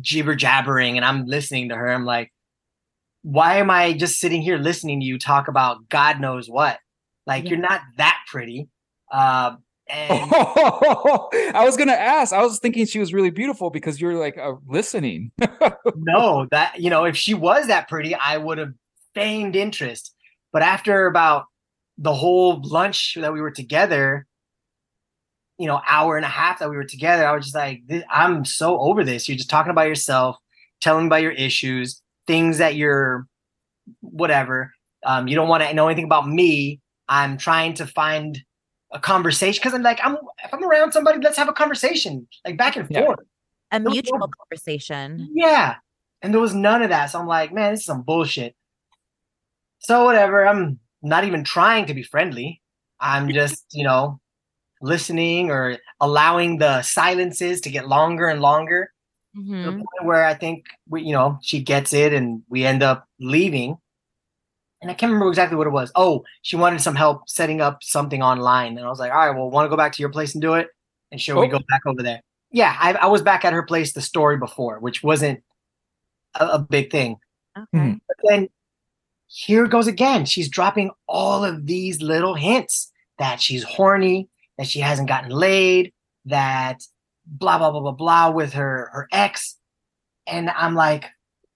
jibber 0.00 0.34
jabbering 0.34 0.96
and 0.96 1.04
i'm 1.04 1.26
listening 1.26 1.68
to 1.68 1.74
her 1.76 1.90
i'm 1.92 2.06
like 2.06 2.32
why 3.22 3.56
am 3.58 3.70
i 3.70 3.92
just 3.92 4.18
sitting 4.18 4.40
here 4.40 4.56
listening 4.56 5.00
to 5.00 5.06
you 5.06 5.18
talk 5.18 5.48
about 5.48 5.86
god 5.90 6.18
knows 6.18 6.48
what 6.48 6.78
like 7.26 7.44
Yeah. 7.44 7.50
you're 7.50 7.58
not 7.58 7.82
that 7.98 8.18
pretty 8.26 8.68
uh 9.12 9.56
and 9.92 10.30
I 10.32 11.64
was 11.64 11.76
gonna 11.76 11.90
ask. 11.92 12.32
I 12.32 12.42
was 12.44 12.60
thinking 12.60 12.86
she 12.86 13.00
was 13.00 13.12
really 13.12 13.30
beautiful 13.30 13.70
because 13.70 14.00
you're 14.00 14.14
like 14.14 14.38
uh, 14.38 14.52
listening. 14.68 15.32
no, 15.96 16.46
that 16.52 16.78
you 16.80 16.90
know, 16.90 17.06
if 17.06 17.16
she 17.16 17.34
was 17.34 17.66
that 17.66 17.88
pretty, 17.88 18.14
I 18.14 18.36
would 18.36 18.58
have 18.58 18.72
feigned 19.16 19.56
interest. 19.56 20.14
But 20.52 20.62
after 20.62 21.06
about 21.06 21.46
the 22.00 22.14
whole 22.14 22.60
lunch 22.64 23.16
that 23.20 23.32
we 23.32 23.42
were 23.42 23.50
together, 23.50 24.26
you 25.58 25.66
know, 25.66 25.80
hour 25.86 26.16
and 26.16 26.24
a 26.24 26.28
half 26.28 26.58
that 26.58 26.70
we 26.70 26.76
were 26.76 26.84
together, 26.84 27.26
I 27.26 27.32
was 27.32 27.44
just 27.44 27.54
like, 27.54 27.82
I'm 28.10 28.44
so 28.46 28.80
over 28.80 29.04
this. 29.04 29.28
You're 29.28 29.36
just 29.36 29.50
talking 29.50 29.70
about 29.70 29.86
yourself, 29.86 30.36
telling 30.80 31.04
me 31.04 31.06
about 31.08 31.22
your 31.22 31.32
issues, 31.32 32.02
things 32.26 32.58
that 32.58 32.74
you're 32.74 33.26
whatever. 34.00 34.72
Um, 35.04 35.28
you 35.28 35.36
don't 35.36 35.48
want 35.48 35.62
to 35.62 35.74
know 35.74 35.88
anything 35.88 36.06
about 36.06 36.26
me. 36.26 36.80
I'm 37.08 37.36
trying 37.36 37.74
to 37.74 37.86
find 37.86 38.38
a 38.92 38.98
conversation 38.98 39.60
because 39.60 39.74
I'm 39.74 39.82
like, 39.82 40.00
I'm 40.02 40.16
if 40.42 40.52
I'm 40.52 40.64
around 40.64 40.92
somebody, 40.92 41.20
let's 41.22 41.36
have 41.36 41.48
a 41.48 41.52
conversation, 41.52 42.26
like 42.46 42.56
back 42.56 42.76
and 42.76 42.88
Yeah. 42.90 43.04
forth. 43.04 43.20
A 43.72 43.78
No, 43.78 43.90
mutual 43.90 44.18
no. 44.18 44.28
conversation. 44.38 45.28
Yeah. 45.34 45.76
And 46.22 46.32
there 46.32 46.40
was 46.40 46.54
none 46.54 46.82
of 46.82 46.88
that. 46.90 47.10
So 47.10 47.20
I'm 47.20 47.26
like, 47.26 47.52
man, 47.52 47.72
this 47.72 47.80
is 47.80 47.86
some 47.86 48.02
bullshit. 48.02 48.54
So 49.80 50.04
whatever. 50.04 50.46
I'm 50.46 50.78
not 51.02 51.24
even 51.24 51.44
trying 51.44 51.86
to 51.86 51.94
be 51.94 52.02
friendly. 52.02 52.60
I'm 53.00 53.28
just, 53.30 53.64
you 53.72 53.84
know, 53.84 54.20
listening 54.82 55.50
or 55.50 55.78
allowing 56.00 56.58
the 56.58 56.82
silences 56.82 57.60
to 57.62 57.70
get 57.70 57.88
longer 57.88 58.28
and 58.28 58.40
longer 58.40 58.92
to 59.34 59.40
the 59.40 59.46
Mhm. 59.72 59.76
point 59.76 60.04
where 60.04 60.24
I 60.24 60.34
think 60.34 60.64
we, 60.88 61.02
you 61.02 61.12
know, 61.12 61.38
she 61.42 61.60
gets 61.62 61.92
it 61.92 62.12
and 62.12 62.42
we 62.48 62.64
end 62.64 62.82
up 62.82 63.06
leaving. 63.18 63.76
And 64.82 64.90
I 64.90 64.94
can't 64.94 65.12
remember 65.12 65.28
exactly 65.28 65.56
what 65.56 65.66
it 65.66 65.70
was. 65.70 65.92
Oh, 65.94 66.24
she 66.42 66.56
wanted 66.56 66.80
some 66.80 66.96
help 66.96 67.28
setting 67.28 67.60
up 67.60 67.82
something 67.82 68.22
online. 68.22 68.76
And 68.78 68.86
I 68.86 68.88
was 68.88 68.98
like, 68.98 69.12
all 69.12 69.18
right, 69.18 69.36
well, 69.36 69.50
want 69.50 69.66
to 69.66 69.68
go 69.70 69.76
back 69.76 69.92
to 69.92 70.00
your 70.02 70.08
place 70.10 70.34
and 70.34 70.40
do 70.40 70.54
it? 70.54 70.68
And 71.12 71.20
should 71.20 71.36
we 71.38 71.46
Oh. 71.46 71.50
go 71.50 71.58
back 71.68 71.82
over 71.86 72.02
there? 72.02 72.22
Yeah, 72.50 72.74
I, 72.80 72.94
I 72.94 73.06
was 73.06 73.22
back 73.22 73.44
at 73.44 73.52
her 73.52 73.62
place 73.62 73.92
the 73.92 74.00
story 74.00 74.38
before, 74.38 74.80
which 74.80 75.02
wasn't 75.02 75.42
a, 76.34 76.46
a 76.46 76.58
big 76.58 76.90
thing. 76.90 77.16
Okay. 77.56 78.00
But 78.08 78.16
then 78.24 78.48
here 79.32 79.68
goes 79.68 79.86
again. 79.86 80.24
She's 80.24 80.48
dropping 80.48 80.90
all 81.06 81.44
of 81.44 81.66
these 81.66 82.02
little 82.02 82.34
hints 82.34 82.90
that 83.18 83.40
she's 83.40 83.62
horny, 83.62 84.28
that 84.58 84.66
she 84.66 84.80
hasn't 84.80 85.08
gotten 85.08 85.30
laid, 85.30 85.92
that 86.24 86.82
blah 87.24 87.56
blah 87.56 87.70
blah 87.70 87.80
blah 87.80 87.92
blah 87.92 88.30
with 88.30 88.52
her 88.54 88.90
her 88.92 89.08
ex. 89.12 89.56
And 90.26 90.50
I'm 90.50 90.74
like, 90.74 91.06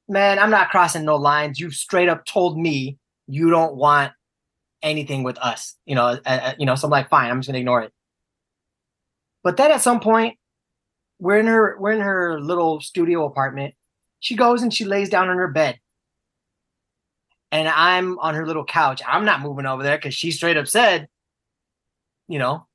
man, 0.08 0.38
I'm 0.38 0.50
not 0.50 0.70
crossing 0.70 1.04
no 1.04 1.16
lines. 1.16 1.58
You 1.58 1.72
straight 1.72 2.08
up 2.08 2.24
told 2.24 2.56
me 2.56 2.96
you 3.26 3.50
don't 3.50 3.74
want 3.74 4.12
anything 4.80 5.24
with 5.24 5.36
us. 5.38 5.74
You 5.84 5.96
know, 5.96 6.06
uh, 6.06 6.20
uh, 6.24 6.54
you 6.56 6.66
know. 6.66 6.76
So 6.76 6.86
I'm 6.86 6.92
like, 6.92 7.08
fine, 7.08 7.28
I'm 7.28 7.40
just 7.40 7.48
gonna 7.48 7.58
ignore 7.58 7.82
it. 7.82 7.92
But 9.42 9.56
then 9.56 9.72
at 9.72 9.82
some 9.82 9.98
point, 9.98 10.38
we're 11.18 11.40
in 11.40 11.46
her 11.46 11.76
we're 11.80 11.90
in 11.90 12.00
her 12.00 12.40
little 12.40 12.80
studio 12.80 13.26
apartment. 13.26 13.74
She 14.20 14.36
goes 14.36 14.62
and 14.62 14.72
she 14.72 14.84
lays 14.84 15.08
down 15.08 15.28
on 15.28 15.38
her 15.38 15.48
bed 15.48 15.80
and 17.54 17.68
I'm 17.68 18.18
on 18.18 18.34
her 18.34 18.46
little 18.46 18.64
couch. 18.64 19.00
I'm 19.06 19.24
not 19.24 19.40
moving 19.40 19.64
over 19.64 19.82
there 19.82 19.96
because 19.96 20.14
she 20.14 20.32
straight 20.32 20.56
up 20.56 20.66
said, 20.66 21.06
you 22.28 22.38
know. 22.38 22.66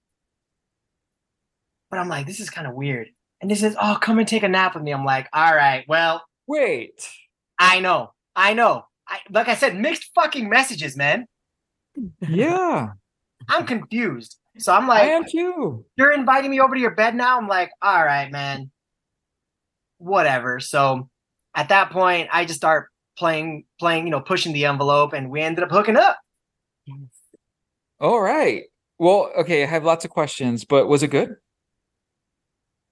But 1.91 1.99
I'm 1.99 2.07
like, 2.07 2.25
this 2.25 2.39
is 2.39 2.49
kind 2.49 2.65
of 2.65 2.73
weird. 2.73 3.09
And 3.41 3.51
this 3.51 3.59
says, 3.59 3.75
oh, 3.79 3.97
come 3.99 4.19
and 4.19 4.27
take 4.27 4.43
a 4.43 4.47
nap 4.47 4.75
with 4.75 4.83
me. 4.83 4.91
I'm 4.91 5.05
like, 5.05 5.27
all 5.33 5.53
right, 5.53 5.83
well, 5.87 6.23
Wait. 6.49 7.07
I 7.59 7.79
know, 7.79 8.13
I 8.35 8.55
know. 8.55 8.85
I 9.07 9.19
like 9.29 9.49
I 9.49 9.55
said, 9.55 9.77
mixed 9.77 10.09
fucking 10.15 10.49
messages, 10.49 10.97
man. 10.97 11.27
Yeah, 12.27 12.87
I'm 13.47 13.67
confused. 13.67 14.37
So 14.57 14.73
I'm 14.73 14.85
I 14.85 14.87
like, 14.87 15.03
am 15.03 15.25
too. 15.29 15.85
you're 15.95 16.11
inviting 16.11 16.49
me 16.49 16.59
over 16.59 16.73
to 16.73 16.81
your 16.81 16.95
bed 16.95 17.13
now. 17.13 17.37
I'm 17.37 17.47
like, 17.47 17.69
all 17.83 18.03
right, 18.03 18.31
man. 18.31 18.71
Whatever. 19.99 20.59
So 20.59 21.07
at 21.53 21.69
that 21.69 21.91
point, 21.91 22.29
I 22.31 22.45
just 22.45 22.57
start 22.57 22.89
playing, 23.19 23.65
playing, 23.79 24.05
you 24.05 24.11
know, 24.11 24.21
pushing 24.21 24.53
the 24.53 24.65
envelope, 24.65 25.13
and 25.13 25.29
we 25.29 25.41
ended 25.41 25.63
up 25.63 25.69
hooking 25.69 25.97
up. 25.97 26.17
All 27.99 28.21
right. 28.21 28.63
Well, 28.97 29.31
okay. 29.39 29.63
I 29.63 29.65
have 29.67 29.83
lots 29.83 30.05
of 30.05 30.11
questions, 30.11 30.63
but 30.65 30.87
was 30.87 31.03
it 31.03 31.09
good? 31.09 31.35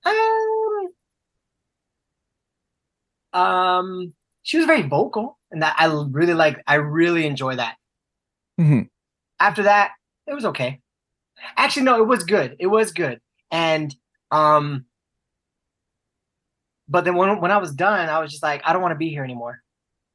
Um, 0.06 0.88
um, 3.34 4.14
she 4.44 4.58
was 4.58 4.66
very 4.66 4.84
vocal, 4.84 5.40
and 5.52 5.62
that 5.64 5.76
I 5.80 5.86
really 6.12 6.34
like. 6.34 6.62
I 6.68 6.76
really 6.76 7.26
enjoy 7.26 7.56
that. 7.56 7.76
Mhm. 8.60 8.90
After 9.40 9.64
that, 9.64 9.92
it 10.28 10.34
was 10.34 10.46
okay. 10.46 10.82
Actually, 11.56 11.84
no, 11.84 12.02
it 12.02 12.08
was 12.08 12.24
good. 12.24 12.56
It 12.60 12.68
was 12.68 12.92
good, 12.92 13.22
and 13.52 13.96
um, 14.32 14.86
but 16.90 17.06
then 17.06 17.16
when 17.16 17.40
when 17.40 17.52
I 17.52 17.58
was 17.58 17.74
done, 17.74 18.10
I 18.10 18.20
was 18.20 18.32
just 18.32 18.44
like, 18.44 18.62
I 18.66 18.74
don't 18.74 18.82
want 18.82 18.94
to 18.94 18.98
be 18.98 19.10
here 19.10 19.24
anymore. 19.24 19.62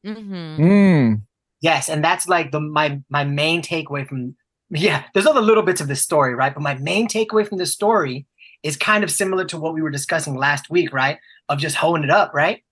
Mhm. 0.05 0.59
Mm. 0.59 1.23
Yes, 1.61 1.89
and 1.89 2.05
that's 2.05 2.29
like 2.29 2.51
the 2.51 2.61
my 2.61 3.01
my 3.09 3.25
main 3.25 3.63
takeaway 3.63 4.07
from 4.07 4.37
yeah. 4.71 5.05
There's 5.15 5.27
other 5.27 5.41
little 5.41 5.63
bits 5.63 5.81
of 5.81 5.89
this 5.89 6.03
story, 6.03 6.35
right? 6.35 6.53
But 6.53 6.63
my 6.63 6.75
main 6.75 7.09
takeaway 7.09 7.47
from 7.47 7.59
this 7.59 7.73
story 7.73 8.27
is 8.63 8.77
kind 8.77 9.05
of 9.05 9.11
similar 9.11 9.45
to 9.47 9.59
what 9.59 9.75
we 9.75 9.83
were 9.83 9.91
discussing 9.91 10.37
last 10.37 10.71
week, 10.71 10.93
right? 10.93 11.19
Of 11.49 11.59
just 11.59 11.77
holding 11.77 12.05
it 12.05 12.11
up, 12.11 12.33
right? 12.35 12.63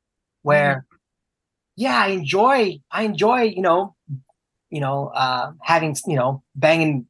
Where 0.43 0.87
yeah, 1.77 1.99
I 1.99 2.09
enjoy 2.09 2.81
I 2.91 3.03
enjoy 3.05 3.43
you 3.43 3.63
know 3.63 3.95
you 4.71 4.81
know 4.81 5.09
uh, 5.15 5.53
having 5.63 5.97
you 6.07 6.17
know 6.17 6.43
banging 6.55 7.07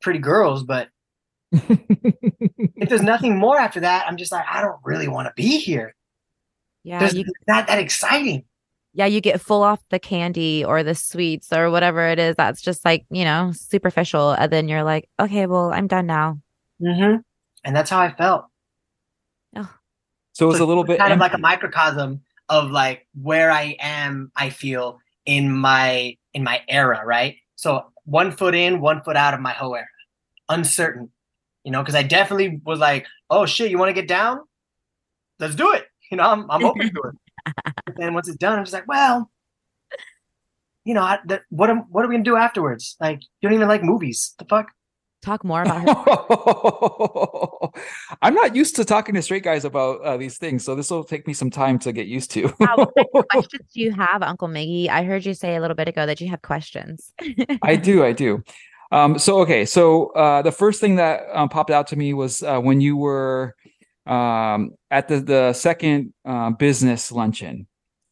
pretty 0.00 0.18
girls, 0.18 0.64
but 0.64 0.88
if 1.52 2.88
there's 2.88 3.02
nothing 3.02 3.38
more 3.38 3.58
after 3.58 3.80
that, 3.80 4.06
I'm 4.08 4.16
just 4.16 4.32
like 4.32 4.44
I 4.50 4.60
don't 4.60 4.80
really 4.84 5.08
want 5.08 5.28
to 5.28 5.32
be 5.36 5.58
here. 5.58 5.94
Yeah, 6.84 6.98
There's 6.98 7.14
you 7.14 7.24
not 7.46 7.68
that 7.68 7.78
exciting. 7.78 8.44
Yeah, 8.94 9.06
you 9.06 9.20
get 9.20 9.40
full 9.40 9.62
off 9.62 9.80
the 9.90 9.98
candy 9.98 10.64
or 10.64 10.82
the 10.82 10.94
sweets 10.94 11.52
or 11.52 11.70
whatever 11.70 12.06
it 12.08 12.18
is 12.18 12.36
that's 12.36 12.60
just 12.60 12.84
like, 12.84 13.06
you 13.10 13.24
know, 13.24 13.52
superficial. 13.54 14.32
And 14.32 14.52
then 14.52 14.68
you're 14.68 14.82
like, 14.82 15.08
okay, 15.18 15.46
well, 15.46 15.72
I'm 15.72 15.86
done 15.86 16.06
now. 16.06 16.38
hmm 16.80 17.16
And 17.64 17.74
that's 17.74 17.90
how 17.90 18.00
I 18.00 18.14
felt. 18.14 18.46
So 20.34 20.46
it 20.46 20.48
was 20.48 20.60
a 20.60 20.64
little 20.64 20.84
bit 20.84 20.98
kind 20.98 21.12
of 21.12 21.18
like 21.18 21.34
a 21.34 21.38
microcosm 21.38 22.22
of 22.48 22.70
like 22.70 23.06
where 23.20 23.50
I 23.50 23.76
am, 23.80 24.32
I 24.34 24.50
feel 24.50 24.98
in 25.26 25.52
my 25.52 26.16
in 26.34 26.42
my 26.42 26.62
era, 26.68 27.02
right? 27.04 27.36
So 27.56 27.84
one 28.04 28.32
foot 28.32 28.54
in, 28.54 28.80
one 28.80 29.02
foot 29.02 29.16
out 29.16 29.34
of 29.34 29.40
my 29.40 29.52
whole 29.52 29.74
era. 29.76 29.86
Uncertain. 30.48 31.10
You 31.64 31.70
know, 31.70 31.82
because 31.82 31.94
I 31.94 32.02
definitely 32.02 32.60
was 32.64 32.78
like, 32.78 33.06
oh 33.30 33.46
shit, 33.46 33.70
you 33.70 33.78
want 33.78 33.90
to 33.90 33.94
get 33.94 34.08
down? 34.08 34.40
Let's 35.38 35.54
do 35.54 35.72
it. 35.74 35.86
You 36.10 36.16
know, 36.16 36.24
I'm 36.24 36.50
I'm 36.50 36.64
open 36.64 36.92
to 36.94 37.02
it. 37.02 37.14
But 37.44 37.96
then 37.96 38.14
once 38.14 38.28
it's 38.28 38.36
done, 38.36 38.58
I'm 38.58 38.64
just 38.64 38.72
like, 38.72 38.88
well, 38.88 39.30
you 40.84 40.94
know, 40.94 41.02
I, 41.02 41.18
the, 41.26 41.40
what 41.50 41.70
am 41.70 41.84
what 41.90 42.04
are 42.04 42.08
we 42.08 42.14
gonna 42.14 42.24
do 42.24 42.36
afterwards? 42.36 42.96
Like, 43.00 43.20
you 43.40 43.48
don't 43.48 43.54
even 43.54 43.68
like 43.68 43.82
movies. 43.82 44.34
The 44.38 44.44
fuck? 44.44 44.70
Talk 45.22 45.44
more 45.44 45.62
about 45.62 45.86
her. 45.86 47.68
I'm 48.22 48.34
not 48.34 48.56
used 48.56 48.74
to 48.76 48.84
talking 48.84 49.14
to 49.14 49.22
straight 49.22 49.44
guys 49.44 49.64
about 49.64 50.00
uh, 50.00 50.16
these 50.16 50.36
things, 50.36 50.64
so 50.64 50.74
this 50.74 50.90
will 50.90 51.04
take 51.04 51.28
me 51.28 51.32
some 51.32 51.48
time 51.48 51.78
to 51.80 51.92
get 51.92 52.08
used 52.08 52.32
to. 52.32 52.52
Wow, 52.58 52.88
what 52.92 53.28
questions 53.30 53.70
do 53.72 53.80
you 53.80 53.92
have, 53.92 54.22
Uncle 54.22 54.48
Miggy? 54.48 54.88
I 54.88 55.04
heard 55.04 55.24
you 55.24 55.34
say 55.34 55.54
a 55.54 55.60
little 55.60 55.76
bit 55.76 55.86
ago 55.86 56.06
that 56.06 56.20
you 56.20 56.28
have 56.30 56.42
questions. 56.42 57.12
I 57.62 57.76
do, 57.76 58.04
I 58.04 58.10
do. 58.10 58.42
Um, 58.90 59.16
so 59.16 59.38
okay, 59.42 59.64
so 59.64 60.08
uh, 60.08 60.42
the 60.42 60.50
first 60.50 60.80
thing 60.80 60.96
that 60.96 61.22
um, 61.32 61.48
popped 61.48 61.70
out 61.70 61.86
to 61.88 61.96
me 61.96 62.14
was 62.14 62.42
uh, 62.42 62.58
when 62.58 62.80
you 62.80 62.96
were 62.96 63.54
um, 64.06 64.72
at 64.90 65.08
the 65.08 65.20
the 65.20 65.52
second 65.52 66.12
uh, 66.24 66.50
business 66.50 67.12
luncheon. 67.12 67.66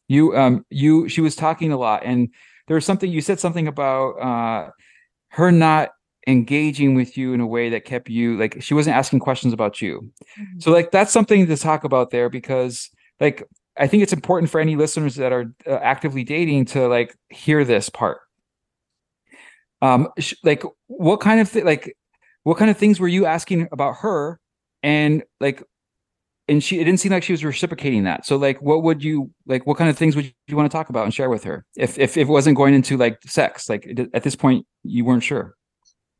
You 0.09 0.37
um 0.37 0.66
you 0.70 1.09
she 1.09 1.20
was 1.20 1.37
talking 1.37 1.73
a 1.73 1.76
lot, 1.76 2.02
and 2.04 2.28
there 2.66 2.75
was 2.75 2.85
something 2.85 3.11
you 3.11 3.20
said 3.20 3.40
something 3.40 3.68
about 3.68 4.11
uh, 4.12 4.70
her 5.30 5.52
not 5.52 5.90
engaging 6.26 6.94
with 6.94 7.16
you 7.16 7.32
in 7.32 7.40
a 7.40 7.47
way 7.47 7.70
that 7.70 7.85
kept 7.85 8.09
you 8.09 8.37
like 8.37 8.62
she 8.62 8.75
wasn't 8.75 8.94
asking 8.94 9.18
questions 9.20 9.52
about 9.52 9.80
you. 9.80 10.12
So 10.59 10.70
like 10.70 10.90
that's 10.90 11.12
something 11.12 11.47
to 11.47 11.56
talk 11.56 11.85
about 11.85 12.11
there 12.11 12.28
because 12.28 12.90
like 13.20 13.49
I 13.76 13.87
think 13.87 14.02
it's 14.02 14.12
important 14.12 14.50
for 14.50 14.61
any 14.61 14.76
listeners 14.76 15.14
that 15.16 15.32
are 15.32 15.52
uh, 15.66 15.76
actively 15.76 16.25
dating 16.25 16.66
to 16.66 16.88
like 16.88 17.16
hear 17.30 17.64
this 17.64 17.88
part. 17.88 18.18
Um 19.80 20.09
sh- 20.18 20.35
like 20.44 20.62
what 20.88 21.20
kind 21.20 21.40
of 21.40 21.50
th- 21.50 21.64
like 21.64 21.97
what 22.42 22.59
kind 22.59 22.70
of 22.70 22.76
things 22.76 23.00
were 23.00 23.09
you 23.09 23.26
asking 23.26 23.68
about 23.73 23.97
her 23.97 24.38
and 24.82 25.23
like 25.40 25.62
and 26.50 26.62
she 26.62 26.80
it 26.80 26.85
didn't 26.85 26.99
seem 26.99 27.12
like 27.12 27.23
she 27.23 27.33
was 27.33 27.45
reciprocating 27.45 28.04
that. 28.04 28.26
So 28.26 28.37
like 28.37 28.61
what 28.61 28.83
would 28.83 29.02
you 29.02 29.30
like 29.47 29.66
what 29.66 29.78
kind 29.78 29.88
of 29.88 29.97
things 29.97 30.16
would 30.16 30.33
you 30.49 30.57
want 30.57 30.71
to 30.71 30.76
talk 30.76 30.88
about 30.90 31.04
and 31.04 31.14
share 31.14 31.30
with 31.30 31.45
her 31.45 31.64
if 31.76 31.99
if, 31.99 32.16
if 32.16 32.28
it 32.28 32.33
wasn't 32.33 32.57
going 32.57 32.75
into 32.75 32.97
like 32.97 33.19
sex 33.25 33.69
like 33.69 33.88
at 34.12 34.25
this 34.25 34.37
point 34.37 34.66
you 34.83 35.04
weren't 35.04 35.23
sure. 35.23 35.54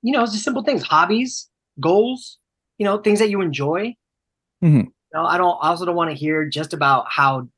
You 0.03 0.13
know, 0.13 0.23
it's 0.23 0.33
just 0.33 0.45
simple 0.45 0.63
things, 0.63 0.83
hobbies, 0.83 1.49
goals, 1.79 2.39
you 2.79 2.85
know, 2.85 2.99
things 2.99 3.19
that 3.19 3.29
you 3.29 3.43
enjoy. 3.43 3.95
Mhm. 4.63 4.85
You 4.85 5.15
know, 5.15 5.25
I 5.25 5.37
don't 5.37 5.59
I 5.61 5.69
also 5.69 5.85
don't 5.85 5.97
want 5.97 6.11
to 6.11 6.17
hear 6.17 6.49
just 6.49 6.73
about 6.73 7.07
how 7.09 7.49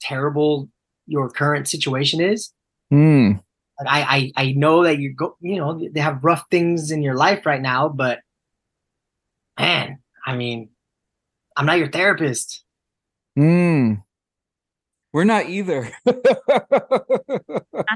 terrible 0.00 0.70
your 1.06 1.28
current 1.28 1.68
situation 1.68 2.20
is. 2.20 2.52
Like 3.80 3.88
I, 3.88 4.32
I 4.36 4.44
I 4.44 4.52
know 4.52 4.84
that 4.84 4.98
you 4.98 5.12
go, 5.12 5.36
you 5.40 5.56
know, 5.56 5.88
they 5.92 6.00
have 6.00 6.24
rough 6.24 6.44
things 6.50 6.90
in 6.90 7.02
your 7.02 7.16
life 7.16 7.44
right 7.44 7.60
now, 7.60 7.88
but 7.88 8.20
man, 9.58 9.98
I 10.24 10.36
mean, 10.36 10.70
I'm 11.56 11.66
not 11.66 11.78
your 11.78 11.90
therapist. 11.90 12.64
Hmm. 13.36 13.94
We're 15.12 15.24
not 15.24 15.46
either. 15.48 15.90
Not 16.06 16.16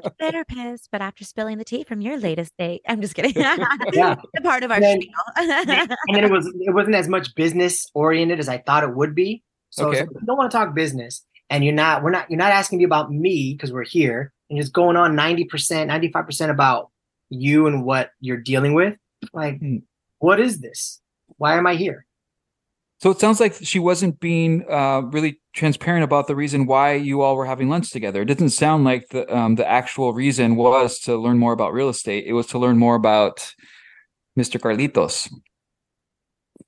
a 0.05 0.13
therapist, 0.19 0.89
but 0.91 1.01
after 1.01 1.25
spilling 1.25 1.59
the 1.59 1.65
tea 1.65 1.85
from 1.85 2.01
your 2.01 2.17
latest 2.19 2.53
date. 2.59 2.83
I'm 2.89 3.01
just 3.01 3.15
kidding. 3.15 3.33
Yeah. 3.37 3.57
The 4.35 4.41
part 4.43 4.65
of 4.65 4.71
our 4.73 4.81
Then- 4.81 5.01
spiel. 5.01 5.13
and 5.37 6.17
then 6.17 6.25
it 6.25 6.31
was 6.31 6.47
it 6.61 6.75
wasn't 6.75 6.97
as 6.97 7.09
much 7.09 7.35
business 7.37 7.87
oriented 7.95 8.41
as 8.41 8.49
I 8.49 8.59
thought 8.59 8.83
it 8.83 8.95
would 8.95 9.15
be. 9.15 9.43
So 9.71 9.91
it's 9.91 10.01
Okay. 10.01 10.07
like, 10.09 10.21
you 10.21 10.27
don't 10.27 10.37
want 10.37 10.51
to 10.51 10.57
talk 10.57 10.75
business, 10.75 11.25
and 11.51 11.65
you're 11.65 11.75
not 11.75 12.03
we're 12.03 12.11
not 12.11 12.29
you're 12.31 12.39
not 12.39 12.51
asking 12.53 12.79
me 12.79 12.85
about 12.85 13.13
me 13.13 13.55
because 13.55 13.73
we're 13.73 13.85
here. 13.85 14.33
and 14.51 14.59
it's 14.59 14.69
going 14.69 14.97
on 14.97 15.17
90%, 15.17 15.47
95% 15.49 16.51
about 16.51 16.91
you 17.31 17.67
and 17.67 17.85
what 17.85 18.11
you're 18.21 18.37
dealing 18.37 18.75
with. 18.75 18.95
Like, 19.33 19.59
Hmm. 19.59 19.77
what 20.19 20.39
is 20.41 20.61
this? 20.61 21.01
Why 21.39 21.57
am 21.57 21.67
I 21.67 21.77
here? 21.77 22.05
So 23.05 23.11
it 23.11 23.21
sounds 23.21 23.39
like 23.39 23.55
she 23.61 23.79
wasn't 23.79 24.19
being 24.19 24.65
uh, 24.67 25.03
really 25.03 25.39
transparent 25.53 26.05
about 26.05 26.27
the 26.27 26.35
reason 26.35 26.65
why 26.65 26.95
you 26.95 27.21
all 27.21 27.37
were 27.37 27.45
having 27.45 27.69
lunch 27.69 27.91
together. 27.91 28.23
It 28.23 28.25
didn't 28.25 28.49
sound 28.49 28.85
like 28.85 29.11
the 29.11 29.31
um, 29.31 29.57
the 29.57 29.69
actual 29.69 30.15
reason 30.15 30.57
was 30.57 31.01
to 31.01 31.15
learn 31.19 31.37
more 31.37 31.53
about 31.53 31.75
real 31.75 31.91
estate. 31.91 32.25
It 32.27 32.33
was 32.33 32.47
to 32.47 32.59
learn 32.59 32.79
more 32.79 32.95
about 32.95 33.53
Mr. 34.39 34.59
Carlitos, 34.59 35.31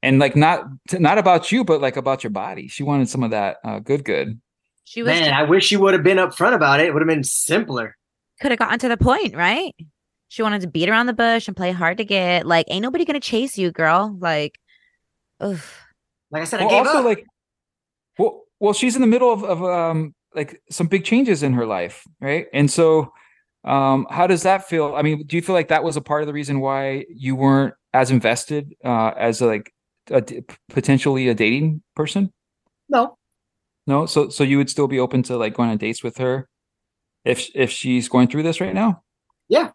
and 0.02 0.18
like 0.18 0.36
not 0.36 0.66
not 0.92 1.16
about 1.16 1.50
you, 1.52 1.64
but 1.64 1.80
like 1.80 1.96
about 1.96 2.22
your 2.22 2.32
body. 2.32 2.68
She 2.68 2.82
wanted 2.82 3.08
some 3.08 3.22
of 3.22 3.30
that 3.30 3.56
uh, 3.64 3.78
good, 3.78 4.04
good. 4.04 4.38
She 4.84 5.02
was 5.02 5.18
Man, 5.18 5.32
I 5.32 5.44
wish 5.44 5.72
you 5.72 5.80
would 5.80 5.94
have 5.94 6.02
been 6.02 6.18
upfront 6.18 6.52
about 6.52 6.80
it. 6.80 6.88
It 6.88 6.92
would 6.92 7.00
have 7.00 7.08
been 7.08 7.24
simpler. 7.24 7.96
could 8.42 8.50
have 8.50 8.58
gotten 8.58 8.78
to 8.80 8.88
the 8.88 8.98
point, 8.98 9.34
right? 9.34 9.74
She 10.28 10.42
wanted 10.42 10.60
to 10.60 10.68
beat 10.68 10.90
around 10.90 11.06
the 11.06 11.14
bush 11.14 11.48
and 11.48 11.56
play 11.56 11.72
hard 11.72 11.96
to 11.96 12.04
get. 12.04 12.46
Like, 12.46 12.66
ain't 12.68 12.82
nobody 12.82 13.06
gonna 13.06 13.20
chase 13.20 13.56
you, 13.56 13.72
girl. 13.72 14.14
Like, 14.20 14.58
ugh. 15.40 15.62
Like 16.30 16.42
I 16.42 16.44
said, 16.44 16.60
I 16.60 16.64
Well, 16.64 16.70
gave 16.70 16.86
also 16.86 16.98
up. 16.98 17.04
like, 17.04 17.24
well, 18.18 18.44
well, 18.60 18.72
she's 18.72 18.94
in 18.96 19.00
the 19.02 19.08
middle 19.08 19.32
of 19.32 19.44
of 19.44 19.62
um 19.62 20.14
like 20.34 20.60
some 20.70 20.86
big 20.86 21.04
changes 21.04 21.42
in 21.42 21.52
her 21.54 21.66
life, 21.66 22.04
right? 22.20 22.46
And 22.52 22.70
so, 22.70 23.12
um, 23.64 24.06
how 24.10 24.26
does 24.26 24.42
that 24.42 24.68
feel? 24.68 24.94
I 24.94 25.02
mean, 25.02 25.26
do 25.26 25.36
you 25.36 25.42
feel 25.42 25.54
like 25.54 25.68
that 25.68 25.82
was 25.84 25.96
a 25.96 26.00
part 26.00 26.22
of 26.22 26.26
the 26.26 26.32
reason 26.32 26.60
why 26.60 27.04
you 27.08 27.36
weren't 27.36 27.74
as 27.94 28.10
invested 28.10 28.74
uh, 28.84 29.12
as 29.16 29.40
like 29.40 29.72
a, 30.10 30.22
potentially 30.68 31.28
a 31.28 31.34
dating 31.34 31.82
person? 31.94 32.32
no, 32.88 33.16
No, 33.86 34.06
so 34.06 34.28
so 34.28 34.44
you 34.44 34.58
would 34.58 34.70
still 34.70 34.88
be 34.88 34.98
open 35.00 35.22
to 35.24 35.36
like 35.36 35.54
going 35.54 35.70
on 35.70 35.78
dates 35.78 36.02
with 36.02 36.18
her 36.18 36.48
if 37.24 37.48
if 37.54 37.70
she's 37.70 38.08
going 38.08 38.28
through 38.28 38.42
this 38.42 38.60
right 38.60 38.74
now? 38.74 39.02
Yeah. 39.48 39.70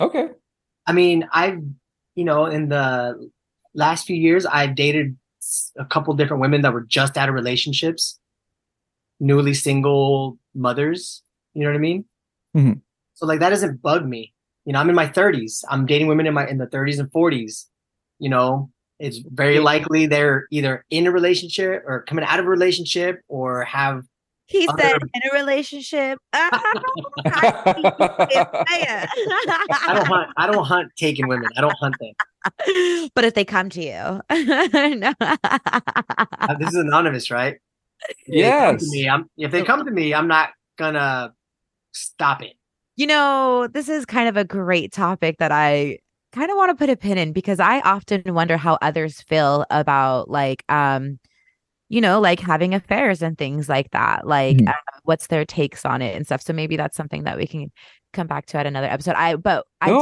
Okay. 0.00 0.30
I 0.86 0.92
mean, 0.92 1.28
I've, 1.32 1.60
you 2.16 2.24
know, 2.24 2.46
in 2.46 2.68
the 2.68 3.30
last 3.74 4.06
few 4.06 4.16
years, 4.16 4.46
I've 4.46 4.74
dated 4.74 5.16
a 5.78 5.84
couple 5.84 6.14
different 6.14 6.40
women 6.40 6.62
that 6.62 6.72
were 6.72 6.82
just 6.82 7.16
out 7.16 7.28
of 7.28 7.34
relationships, 7.34 8.18
newly 9.18 9.54
single 9.54 10.38
mothers. 10.54 11.22
You 11.54 11.64
know 11.64 11.70
what 11.70 11.76
I 11.76 11.80
mean? 11.80 12.04
Mhm. 12.56 12.80
So 13.14 13.26
like 13.26 13.40
that 13.40 13.50
doesn't 13.50 13.82
bug 13.82 14.06
me. 14.06 14.32
You 14.64 14.72
know, 14.72 14.78
I'm 14.80 14.88
in 14.88 14.94
my 14.94 15.06
30s. 15.06 15.64
I'm 15.68 15.86
dating 15.86 16.06
women 16.06 16.26
in 16.26 16.34
my 16.34 16.46
in 16.46 16.58
the 16.58 16.66
30s 16.66 16.98
and 16.98 17.10
40s. 17.10 17.66
You 18.18 18.28
know, 18.28 18.70
it's 18.98 19.18
very 19.18 19.58
likely 19.60 20.06
they're 20.06 20.46
either 20.50 20.84
in 20.90 21.06
a 21.06 21.10
relationship 21.10 21.82
or 21.86 22.02
coming 22.02 22.24
out 22.24 22.38
of 22.38 22.46
a 22.46 22.48
relationship 22.48 23.20
or 23.28 23.64
have 23.64 24.04
He 24.50 24.66
Other- 24.66 24.82
said 24.82 24.98
in 25.14 25.22
a 25.30 25.34
relationship. 25.34 26.18
I 26.32 26.50
don't 29.94 30.06
hunt 30.06 30.28
I 30.36 30.46
don't 30.50 30.64
hunt 30.64 30.90
taken 30.96 31.28
women. 31.28 31.48
I 31.56 31.60
don't 31.60 31.76
hunt 31.78 31.96
them. 32.00 33.08
but 33.14 33.24
if 33.24 33.34
they 33.34 33.44
come 33.44 33.68
to 33.70 33.82
you, 33.82 34.20
no. 34.96 35.12
Uh, 35.20 36.56
This 36.58 36.68
is 36.70 36.74
anonymous, 36.74 37.30
right? 37.30 37.56
If 38.26 38.34
they 38.34 38.50
come 38.50 38.78
to 38.78 38.84
Yes. 38.84 38.90
me, 38.90 39.08
I'm 39.08 39.30
if 39.36 39.50
they 39.52 39.62
come 39.62 39.84
to 39.84 39.90
me, 39.90 40.14
I'm 40.14 40.26
not 40.28 40.50
gonna 40.78 41.32
stop 41.92 42.42
it. 42.42 42.54
You 42.96 43.06
know, 43.06 43.68
this 43.72 43.88
is 43.88 44.04
kind 44.04 44.28
of 44.28 44.36
a 44.36 44.44
great 44.44 44.92
topic 44.92 45.36
that 45.38 45.52
I 45.52 45.98
kind 46.32 46.50
of 46.50 46.56
want 46.56 46.70
to 46.70 46.74
put 46.76 46.90
a 46.90 46.96
pin 46.96 47.18
in 47.18 47.32
because 47.32 47.60
I 47.60 47.80
often 47.80 48.22
wonder 48.34 48.56
how 48.56 48.78
others 48.82 49.20
feel 49.20 49.64
about 49.70 50.30
like 50.30 50.64
um 50.68 51.18
you 51.90 52.00
know, 52.00 52.18
like 52.20 52.40
having 52.40 52.72
affairs 52.72 53.20
and 53.20 53.36
things 53.36 53.68
like 53.68 53.90
that. 53.90 54.26
Like 54.26 54.56
Mhm. 54.56 54.68
uh, 54.70 54.74
what's 55.02 55.26
their 55.26 55.44
takes 55.44 55.84
on 55.84 56.00
it 56.00 56.16
and 56.16 56.24
stuff. 56.24 56.40
So 56.40 56.52
maybe 56.54 56.76
that's 56.78 56.96
something 56.96 57.24
that 57.24 57.36
we 57.36 57.46
can 57.46 57.70
come 58.14 58.26
back 58.26 58.46
to 58.46 58.56
at 58.58 58.64
another 58.66 58.86
episode. 58.86 59.14
I 59.16 59.36
but 59.36 59.66
I 59.82 59.88
did, 59.90 59.96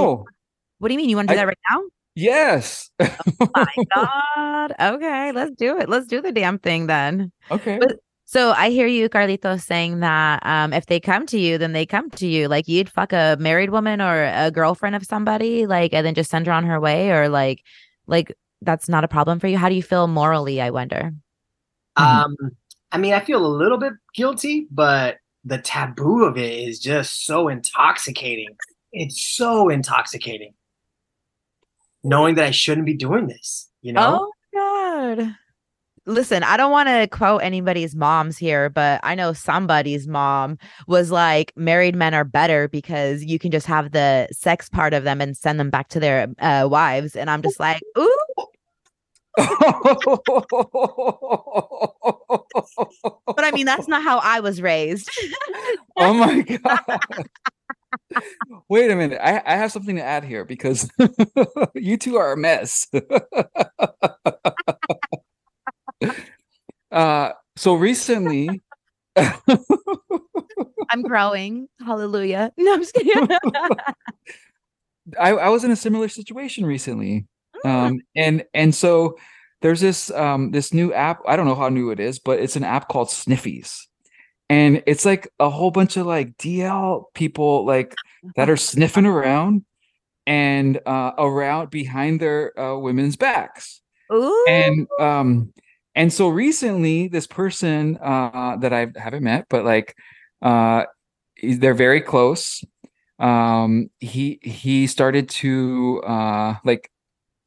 what 0.79 0.89
do 0.89 0.93
you 0.95 0.99
mean 0.99 1.09
you 1.11 1.17
want 1.17 1.29
to 1.29 1.35
do 1.35 1.41
I- 1.41 1.43
that 1.43 1.49
right 1.49 1.59
now? 1.71 1.83
Yes. 2.15 2.91
My 3.01 3.75
God. 3.95 4.73
Okay, 4.81 5.33
let's 5.33 5.53
do 5.57 5.79
it. 5.79 5.89
Let's 5.89 6.07
do 6.07 6.21
the 6.21 6.33
damn 6.33 6.59
thing 6.59 6.87
then. 6.87 7.33
okay. 7.51 7.79
But- 7.79 7.97
So 8.25 8.51
I 8.53 8.69
hear 8.69 8.87
you, 8.87 9.09
Carlitos, 9.09 9.63
saying 9.63 10.01
that 10.01 10.45
um, 10.45 10.75
if 10.75 10.85
they 10.87 11.01
come 11.01 11.25
to 11.27 11.39
you, 11.39 11.57
then 11.57 11.73
they 11.73 11.87
come 11.87 12.11
to 12.11 12.27
you. 12.27 12.47
Like 12.49 12.69
you'd 12.69 12.91
fuck 12.91 13.15
a 13.15 13.37
married 13.41 13.71
woman 13.71 14.03
or 14.03 14.25
a 14.25 14.51
girlfriend 14.51 14.95
of 14.97 15.07
somebody, 15.07 15.65
like, 15.65 15.95
and 15.95 16.05
then 16.05 16.15
just 16.15 16.29
send 16.31 16.47
her 16.47 16.53
on 16.53 16.65
her 16.65 16.79
way, 16.79 17.11
or 17.11 17.31
like, 17.31 17.63
like 18.07 18.35
that's 18.61 18.87
not 18.89 19.03
a 19.05 19.09
problem 19.09 19.39
for 19.41 19.47
you. 19.47 19.57
How 19.57 19.71
do 19.71 19.75
you 19.75 19.83
feel 19.83 20.07
morally? 20.09 20.61
I 20.61 20.69
wonder. 20.71 21.13
Mhm. 21.99 22.25
Um, 22.25 22.37
I 22.93 22.99
mean, 22.99 23.13
I 23.13 23.21
feel 23.21 23.45
a 23.45 23.49
little 23.49 23.79
bit 23.79 23.93
guilty, 24.15 24.67
but 24.71 25.19
the 25.45 25.59
taboo 25.59 26.25
of 26.25 26.37
it 26.37 26.53
is 26.53 26.79
just 26.79 27.25
so 27.25 27.49
intoxicating. 27.49 28.57
It's 28.93 29.21
so 29.37 29.69
intoxicating. 29.69 30.55
Knowing 32.05 32.37
that 32.37 32.45
I 32.45 32.51
shouldn't 32.51 32.87
be 32.87 32.95
doing 32.95 33.27
this, 33.27 33.69
you 33.83 33.93
know? 33.93 34.21
Oh 34.23 34.33
God. 34.55 35.35
Listen, 36.07 36.43
I 36.43 36.57
don't 36.57 36.71
want 36.71 36.89
to 36.89 37.07
quote 37.09 37.43
anybody's 37.43 37.95
moms 37.95 38.39
here, 38.39 38.71
but 38.71 38.99
I 39.03 39.15
know 39.15 39.35
somebody's 39.35 40.09
mom 40.09 40.57
was 40.87 41.11
like, 41.11 41.53
married 41.55 41.95
men 41.95 42.15
are 42.15 42.25
better 42.25 42.67
because 42.67 43.23
you 43.23 43.39
can 43.39 43.51
just 43.51 43.67
have 43.67 43.93
the 43.93 44.27
sex 44.33 44.71
part 44.71 44.95
of 44.95 45.05
them 45.05 45.21
and 45.21 45.37
send 45.37 45.61
them 45.61 45.69
back 45.69 45.89
to 45.89 46.01
their 46.01 46.29
uh, 46.39 46.67
wives. 46.71 47.15
And 47.15 47.29
I'm 47.29 47.43
just 47.43 47.61
like, 47.61 47.83
ooh, 47.99 48.17
but 53.27 53.45
I 53.45 53.51
mean, 53.53 53.67
that's 53.67 53.87
not 53.89 54.03
how 54.03 54.19
I 54.19 54.41
was 54.41 54.61
raised. 54.61 55.09
oh 55.97 56.13
my 56.13 56.41
god. 56.43 57.29
Wait 58.69 58.91
a 58.91 58.97
minute. 58.97 59.21
I, 59.23 59.41
I 59.47 59.57
have 59.57 59.71
something 59.71 59.97
to 59.97 60.03
add 60.03 60.25
here 60.25 60.45
because 60.45 60.91
you 61.75 61.97
two 61.97 62.17
are 62.17 62.33
a 62.33 62.37
mess. 62.37 62.87
uh 66.91 67.31
so 67.57 67.75
recently 67.75 68.63
I'm 70.91 71.03
growing. 71.03 71.69
Hallelujah. 71.85 72.53
No, 72.57 72.73
I'm 72.73 72.81
just 72.81 72.95
kidding. 72.95 73.29
I, 75.19 75.31
I 75.31 75.49
was 75.49 75.65
in 75.65 75.71
a 75.71 75.77
similar 75.77 76.09
situation 76.09 76.67
recently. 76.67 77.27
Um 77.65 78.01
and 78.17 78.45
and 78.55 78.75
so 78.75 79.17
there's 79.61 79.81
this 79.81 80.11
um 80.13 80.51
this 80.51 80.73
new 80.73 80.93
app. 80.93 81.21
I 81.27 81.37
don't 81.37 81.47
know 81.47 81.55
how 81.55 81.69
new 81.69 81.91
it 81.91 82.01
is, 82.01 82.19
but 82.19 82.39
it's 82.39 82.57
an 82.57 82.65
app 82.65 82.89
called 82.89 83.09
Sniffies. 83.09 83.87
And 84.51 84.83
it's 84.87 85.05
like 85.05 85.29
a 85.39 85.51
whole 85.51 85.71
bunch 85.71 85.97
of 85.97 86.07
like 86.07 86.37
DL 86.39 87.05
people 87.15 87.67
like 87.67 87.95
that 88.37 88.49
are 88.49 88.57
sniffing 88.57 89.05
around 89.07 89.65
and 90.27 90.81
uh 90.87 91.13
around 91.19 91.71
behind 91.71 92.21
their 92.21 92.59
uh 92.59 92.79
women's 92.79 93.17
backs. 93.17 93.81
Ooh. 94.13 94.47
And 94.49 94.87
um 95.01 95.53
and 95.95 96.13
so 96.13 96.29
recently 96.29 97.09
this 97.09 97.27
person 97.27 97.99
uh 98.01 98.57
that 98.61 98.73
I 98.73 98.89
haven't 98.97 99.25
met, 99.25 99.47
but 99.51 99.65
like 99.65 99.97
uh 100.41 100.85
they're 101.43 101.75
very 101.75 102.01
close. 102.01 102.65
Um 103.19 103.91
he 103.99 104.39
he 104.43 104.87
started 104.87 105.29
to 105.31 106.01
uh 106.07 106.55
like 106.65 106.91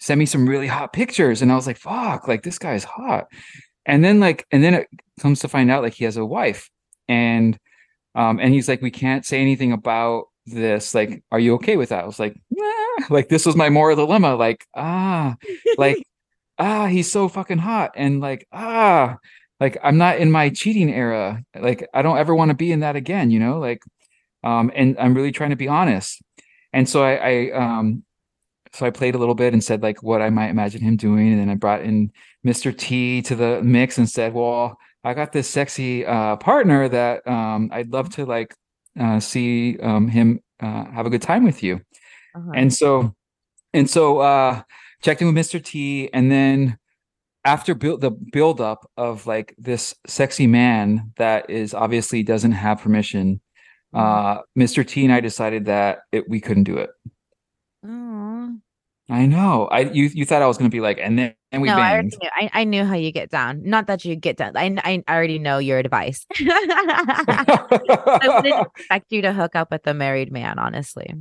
send 0.01 0.19
me 0.19 0.25
some 0.25 0.49
really 0.49 0.67
hot 0.67 0.91
pictures 0.91 1.41
and 1.41 1.51
I 1.51 1.55
was 1.55 1.67
like, 1.67 1.77
fuck, 1.77 2.27
like 2.27 2.43
this 2.43 2.57
guy's 2.57 2.83
hot. 2.83 3.27
And 3.85 4.03
then 4.03 4.19
like 4.19 4.45
and 4.51 4.63
then 4.63 4.73
it 4.73 4.87
comes 5.21 5.39
to 5.41 5.47
find 5.47 5.71
out 5.71 5.83
like 5.83 5.93
he 5.93 6.03
has 6.03 6.17
a 6.17 6.25
wife 6.25 6.69
and 7.07 7.57
um 8.15 8.39
and 8.39 8.53
he's 8.53 8.67
like 8.67 8.81
we 8.81 8.91
can't 8.91 9.25
say 9.25 9.39
anything 9.39 9.71
about 9.71 10.25
this 10.45 10.95
like 10.95 11.23
are 11.31 11.39
you 11.39 11.53
okay 11.55 11.77
with 11.77 11.89
that 11.89 12.03
i 12.03 12.07
was 12.07 12.19
like 12.19 12.35
nah. 12.49 13.05
like 13.09 13.29
this 13.29 13.45
was 13.45 13.55
my 13.55 13.69
moral 13.69 13.95
dilemma 13.95 14.35
like 14.35 14.65
ah 14.75 15.35
like 15.77 16.03
ah 16.57 16.87
he's 16.87 17.11
so 17.11 17.27
fucking 17.27 17.57
hot 17.57 17.91
and 17.95 18.19
like 18.21 18.47
ah 18.51 19.17
like 19.59 19.77
i'm 19.83 19.97
not 19.97 20.17
in 20.17 20.31
my 20.31 20.49
cheating 20.49 20.91
era 20.91 21.43
like 21.59 21.87
i 21.93 22.01
don't 22.01 22.17
ever 22.17 22.33
want 22.33 22.49
to 22.49 22.55
be 22.55 22.71
in 22.71 22.79
that 22.79 22.95
again 22.95 23.29
you 23.29 23.39
know 23.39 23.59
like 23.59 23.81
um 24.43 24.71
and 24.75 24.97
i'm 24.99 25.13
really 25.13 25.31
trying 25.31 25.51
to 25.51 25.55
be 25.55 25.67
honest 25.67 26.21
and 26.73 26.89
so 26.89 27.03
i 27.03 27.15
i 27.15 27.51
um 27.51 28.03
so 28.73 28.85
i 28.85 28.89
played 28.89 29.15
a 29.15 29.17
little 29.17 29.35
bit 29.35 29.53
and 29.53 29.63
said 29.63 29.81
like 29.81 30.01
what 30.03 30.21
i 30.21 30.29
might 30.29 30.49
imagine 30.49 30.81
him 30.81 30.95
doing 30.95 31.31
and 31.31 31.39
then 31.41 31.49
i 31.49 31.55
brought 31.55 31.81
in 31.81 32.11
mr 32.45 32.75
t 32.75 33.21
to 33.21 33.35
the 33.35 33.61
mix 33.63 33.97
and 33.97 34.09
said 34.09 34.33
well 34.33 34.77
i 35.03 35.13
got 35.13 35.31
this 35.31 35.49
sexy 35.49 36.05
uh 36.05 36.35
partner 36.37 36.87
that 36.89 37.25
um 37.27 37.69
i'd 37.73 37.91
love 37.91 38.09
to 38.09 38.25
like 38.25 38.55
uh 38.99 39.19
see 39.19 39.77
um 39.79 40.07
him 40.07 40.39
uh 40.61 40.85
have 40.91 41.05
a 41.05 41.09
good 41.09 41.21
time 41.21 41.43
with 41.43 41.61
you 41.63 41.79
Uh-huh. 42.35 42.51
and 42.55 42.73
so 42.73 43.13
and 43.73 43.89
so 43.89 44.19
uh 44.19 44.61
checked 45.03 45.21
in 45.21 45.27
with 45.33 45.35
Mr. 45.35 45.61
T 45.63 46.09
and 46.13 46.31
then 46.31 46.77
after 47.43 47.73
build 47.73 48.01
the 48.01 48.11
build 48.11 48.61
up 48.61 48.87
of 48.97 49.25
like 49.25 49.55
this 49.57 49.95
sexy 50.05 50.45
man 50.47 51.11
that 51.17 51.49
is 51.49 51.73
obviously 51.73 52.21
doesn't 52.23 52.51
have 52.51 52.81
permission 52.81 53.41
uh 53.93 54.39
Mr. 54.57 54.85
T 54.87 55.03
and 55.03 55.13
I 55.13 55.19
decided 55.19 55.65
that 55.65 56.03
it, 56.11 56.29
we 56.29 56.39
couldn't 56.39 56.63
do 56.71 56.77
it. 56.77 56.91
I 59.09 59.25
know. 59.25 59.67
I 59.67 59.81
you 59.81 60.09
you 60.13 60.25
thought 60.25 60.41
I 60.41 60.47
was 60.47 60.57
gonna 60.57 60.69
be 60.69 60.79
like, 60.79 60.99
and 61.01 61.19
then 61.19 61.33
and 61.51 61.61
we 61.61 61.67
no, 61.67 61.75
I, 61.75 62.01
knew, 62.01 62.09
I 62.35 62.49
I 62.53 62.63
knew 62.63 62.85
how 62.85 62.95
you 62.95 63.11
get 63.11 63.29
down. 63.29 63.61
Not 63.63 63.87
that 63.87 64.05
you 64.05 64.15
get 64.15 64.37
down. 64.37 64.53
I 64.55 64.77
I 64.85 65.03
already 65.09 65.39
know 65.39 65.57
your 65.57 65.79
advice. 65.79 66.25
I 66.39 68.19
wouldn't 68.23 68.67
expect 68.77 69.11
you 69.11 69.21
to 69.23 69.33
hook 69.33 69.55
up 69.55 69.71
with 69.71 69.85
a 69.87 69.93
married 69.93 70.31
man, 70.31 70.59
honestly. 70.59 71.13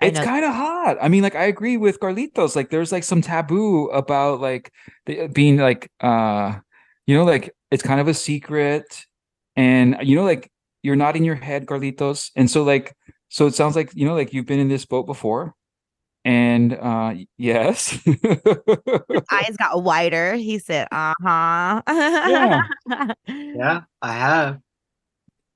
I 0.00 0.06
it's 0.06 0.20
kind 0.20 0.44
of 0.44 0.54
hot. 0.54 0.98
I 1.00 1.08
mean, 1.08 1.22
like 1.22 1.34
I 1.34 1.44
agree 1.44 1.76
with 1.76 2.00
Carlitos. 2.00 2.54
Like 2.54 2.70
there's 2.70 2.92
like 2.92 3.04
some 3.04 3.22
taboo 3.22 3.86
about 3.86 4.40
like 4.40 4.72
the, 5.06 5.26
being 5.28 5.56
like 5.56 5.90
uh 6.00 6.58
you 7.06 7.16
know 7.16 7.24
like 7.24 7.54
it's 7.70 7.82
kind 7.82 8.00
of 8.00 8.08
a 8.08 8.14
secret 8.14 9.04
and 9.56 9.96
you 10.02 10.14
know 10.14 10.24
like 10.24 10.50
you're 10.82 10.96
nodding 10.96 11.24
your 11.24 11.34
head 11.34 11.66
Carlitos 11.66 12.30
and 12.36 12.50
so 12.50 12.62
like 12.62 12.94
so 13.28 13.46
it 13.46 13.54
sounds 13.54 13.74
like 13.74 13.90
you 13.94 14.06
know 14.06 14.14
like 14.14 14.32
you've 14.32 14.46
been 14.46 14.60
in 14.60 14.68
this 14.68 14.84
boat 14.84 15.06
before 15.06 15.54
and 16.24 16.74
uh 16.74 17.14
yes 17.38 17.88
his 17.90 18.16
eyes 19.32 19.56
got 19.58 19.82
wider. 19.82 20.34
He 20.34 20.58
said, 20.58 20.88
"Uh-huh." 20.92 21.82
Yeah. 21.86 22.62
Yeah, 23.28 23.80
I 24.02 24.12
have. 24.12 24.60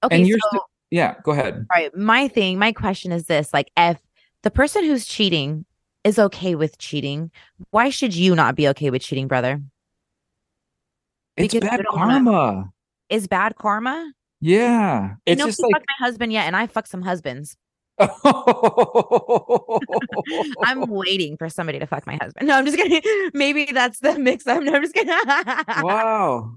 Okay, 0.04 0.16
and 0.16 0.26
you're 0.26 0.38
so 0.38 0.48
still 0.48 0.64
yeah 0.90 1.14
go 1.22 1.32
ahead 1.32 1.54
all 1.54 1.66
right, 1.82 1.96
my 1.96 2.28
thing, 2.28 2.58
my 2.58 2.72
question 2.72 3.12
is 3.12 3.26
this: 3.26 3.52
like, 3.54 3.70
if 3.76 3.98
the 4.42 4.50
person 4.50 4.84
who's 4.84 5.06
cheating 5.06 5.64
is 6.04 6.18
okay 6.18 6.54
with 6.56 6.78
cheating, 6.78 7.30
why 7.70 7.88
should 7.90 8.14
you 8.14 8.34
not 8.34 8.54
be 8.56 8.66
okay 8.68 8.90
with 8.90 9.02
cheating, 9.02 9.28
brother? 9.28 9.62
it's 11.36 11.54
Because 11.54 11.68
bad 11.68 11.80
we 11.80 11.86
wanna- 11.98 12.12
karma 12.24 12.72
Is 13.08 13.26
bad 13.28 13.56
karma? 13.56 14.12
yeah 14.40 15.14
I 15.14 15.18
it's 15.26 15.38
know 15.38 15.46
just 15.46 15.62
like 15.62 15.72
my 15.72 16.04
husband 16.06 16.32
yet, 16.32 16.46
and 16.46 16.56
I 16.56 16.66
fuck 16.66 16.86
some 16.86 17.02
husbands. 17.02 17.56
I'm 20.64 20.80
waiting 20.88 21.36
for 21.36 21.48
somebody 21.48 21.78
to 21.78 21.86
fuck 21.86 22.06
my 22.06 22.16
husband. 22.20 22.48
No, 22.48 22.54
I'm 22.56 22.64
just 22.64 22.76
kidding. 22.76 23.02
Maybe 23.34 23.66
that's 23.66 24.00
the 24.00 24.18
mix 24.18 24.46
up. 24.46 24.62
No, 24.62 24.74
I'm 24.74 24.82
just 24.82 24.94
kidding. 24.94 25.14
wow 25.82 26.52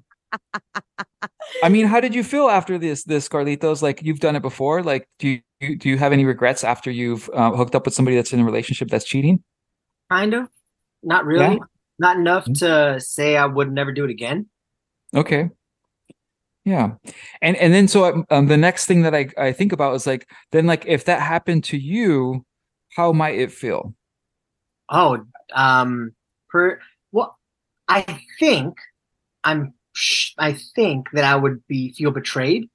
i 1.63 1.69
mean 1.69 1.85
how 1.85 2.01
did 2.01 2.13
you 2.13 2.23
feel 2.23 2.49
after 2.49 2.77
this 2.77 3.03
this 3.05 3.29
carlitos 3.29 3.81
like 3.81 4.01
you've 4.03 4.19
done 4.19 4.35
it 4.35 4.41
before 4.41 4.83
like 4.83 5.07
do 5.17 5.39
you 5.61 5.77
do 5.77 5.87
you 5.87 5.97
have 5.97 6.11
any 6.11 6.25
regrets 6.25 6.61
after 6.65 6.91
you've 6.91 7.29
uh, 7.33 7.51
hooked 7.51 7.73
up 7.73 7.85
with 7.85 7.93
somebody 7.93 8.17
that's 8.17 8.33
in 8.33 8.41
a 8.41 8.43
relationship 8.43 8.89
that's 8.89 9.05
cheating 9.05 9.41
Kind 10.11 10.33
of. 10.33 10.49
Not 11.03 11.25
really. 11.25 11.55
Yeah. 11.55 11.59
Not 11.99 12.17
enough 12.17 12.45
Mm. 12.45 12.59
to 12.59 12.99
say 12.99 13.37
I 13.37 13.45
would 13.45 13.71
never 13.71 13.91
do 13.93 14.03
it 14.03 14.09
again. 14.11 14.47
okay 15.15 15.49
yeah 16.65 16.91
and 17.41 17.55
and 17.57 17.73
then 17.73 17.87
so 17.87 18.05
um, 18.05 18.25
um, 18.29 18.47
the 18.47 18.57
next 18.57 18.85
thing 18.85 19.03
that 19.03 19.15
i 19.15 19.27
i 19.37 19.51
think 19.51 19.71
about 19.71 19.95
is 19.95 20.05
like 20.05 20.29
then 20.51 20.65
like 20.65 20.83
if 20.87 21.05
that 21.05 21.21
happened 21.21 21.63
to 21.63 21.77
you 21.77 22.43
how 22.95 23.11
might 23.11 23.35
it 23.35 23.51
feel 23.51 23.93
Oh, 24.89 25.25
um, 25.53 26.11
per 26.49 26.79
well, 27.11 27.37
I 27.87 28.19
think 28.39 28.75
I'm. 29.43 29.73
I 30.37 30.53
think 30.75 31.07
that 31.13 31.23
I 31.23 31.35
would 31.35 31.65
be 31.67 31.93
feel 31.93 32.11
betrayed. 32.11 32.69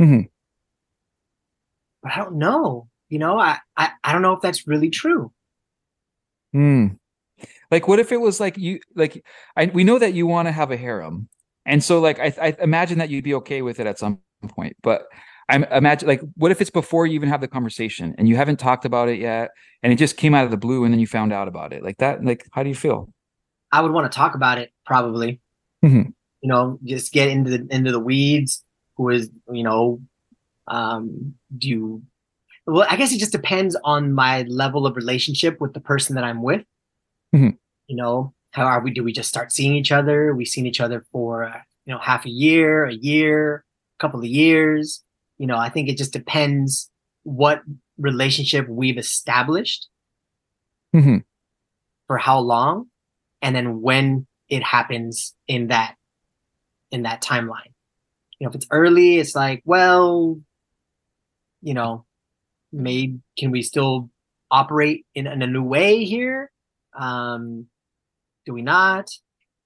mm-hmm. 0.00 0.22
But 2.02 2.12
I 2.12 2.16
don't 2.16 2.38
know. 2.38 2.88
You 3.08 3.18
know, 3.18 3.38
I, 3.38 3.58
I 3.76 3.90
I 4.04 4.12
don't 4.12 4.22
know 4.22 4.34
if 4.34 4.40
that's 4.40 4.66
really 4.66 4.90
true. 4.90 5.32
Hmm. 6.52 6.86
Like, 7.70 7.86
what 7.86 7.98
if 7.98 8.12
it 8.12 8.20
was 8.20 8.40
like 8.40 8.56
you, 8.56 8.80
like, 8.94 9.24
I 9.56 9.66
we 9.66 9.84
know 9.84 9.98
that 9.98 10.14
you 10.14 10.26
want 10.26 10.48
to 10.48 10.52
have 10.52 10.70
a 10.70 10.76
harem, 10.76 11.28
and 11.68 11.84
so 11.84 12.00
like 12.00 12.18
I, 12.18 12.32
I 12.40 12.56
imagine 12.60 12.98
that 12.98 13.10
you'd 13.10 13.24
be 13.24 13.34
okay 13.34 13.62
with 13.62 13.78
it 13.78 13.86
at 13.86 13.98
some 13.98 14.20
point. 14.48 14.76
But 14.82 15.02
I'm 15.48 15.64
imagine 15.64 16.08
like, 16.08 16.20
what 16.36 16.50
if 16.50 16.60
it's 16.60 16.70
before 16.70 17.06
you 17.06 17.14
even 17.14 17.28
have 17.28 17.40
the 17.40 17.48
conversation 17.48 18.14
and 18.18 18.28
you 18.28 18.36
haven't 18.36 18.58
talked 18.58 18.84
about 18.84 19.08
it 19.08 19.18
yet, 19.18 19.50
and 19.82 19.92
it 19.92 19.96
just 19.96 20.16
came 20.16 20.34
out 20.34 20.44
of 20.44 20.50
the 20.50 20.56
blue, 20.56 20.84
and 20.84 20.92
then 20.92 20.98
you 21.00 21.06
found 21.06 21.32
out 21.32 21.46
about 21.46 21.72
it, 21.72 21.82
like 21.82 21.98
that. 21.98 22.24
Like, 22.24 22.46
how 22.52 22.62
do 22.62 22.68
you 22.68 22.74
feel? 22.74 23.12
I 23.70 23.82
would 23.82 23.92
want 23.92 24.10
to 24.10 24.16
talk 24.16 24.34
about 24.34 24.58
it 24.58 24.72
probably. 24.84 25.40
Mhm. 25.84 26.12
You 26.40 26.48
know, 26.48 26.78
just 26.84 27.12
get 27.12 27.28
into 27.28 27.50
the 27.50 27.66
into 27.70 27.92
the 27.92 28.00
weeds. 28.00 28.64
Who 28.96 29.10
is 29.10 29.30
you 29.52 29.62
know, 29.62 30.00
um, 30.66 31.34
do 31.56 31.68
you? 31.68 32.02
Well, 32.66 32.86
I 32.90 32.96
guess 32.96 33.12
it 33.12 33.18
just 33.18 33.32
depends 33.32 33.76
on 33.84 34.12
my 34.12 34.42
level 34.42 34.86
of 34.86 34.96
relationship 34.96 35.60
with 35.60 35.72
the 35.72 35.80
person 35.80 36.14
that 36.16 36.24
I'm 36.24 36.42
with. 36.42 36.64
Mhm. 37.34 37.56
You 37.86 37.96
know, 37.96 38.34
how 38.52 38.64
are 38.64 38.80
we? 38.80 38.90
Do 38.90 39.04
we 39.04 39.12
just 39.12 39.28
start 39.28 39.52
seeing 39.52 39.74
each 39.74 39.92
other? 39.92 40.34
We've 40.34 40.48
seen 40.48 40.66
each 40.66 40.80
other 40.80 41.04
for 41.12 41.44
uh, 41.44 41.60
you 41.86 41.92
know 41.92 42.00
half 42.00 42.24
a 42.26 42.30
year, 42.30 42.84
a 42.86 42.94
year, 42.94 43.64
a 43.98 44.02
couple 44.02 44.20
of 44.20 44.26
years. 44.26 45.02
You 45.38 45.46
know, 45.46 45.56
I 45.56 45.68
think 45.68 45.88
it 45.88 45.96
just 45.98 46.12
depends 46.12 46.90
what 47.22 47.62
relationship 47.98 48.66
we've 48.68 48.98
established 48.98 49.88
Mhm. 50.94 51.24
for 52.06 52.16
how 52.16 52.38
long 52.38 52.86
and 53.42 53.54
then 53.54 53.82
when 53.82 54.26
it 54.48 54.62
happens 54.62 55.34
in 55.46 55.66
that 55.66 55.96
in 56.90 57.02
that 57.02 57.20
timeline 57.20 57.74
you 58.38 58.44
know 58.46 58.48
if 58.48 58.54
it's 58.54 58.66
early 58.70 59.18
it's 59.18 59.34
like 59.34 59.60
well 59.66 60.40
you 61.60 61.74
know 61.74 62.06
maybe 62.72 63.18
can 63.36 63.50
we 63.50 63.60
still 63.62 64.08
operate 64.50 65.04
in, 65.14 65.26
in 65.26 65.42
a 65.42 65.46
new 65.46 65.62
way 65.62 66.04
here 66.04 66.50
um 66.98 67.66
do 68.48 68.54
we 68.54 68.62
not 68.62 69.10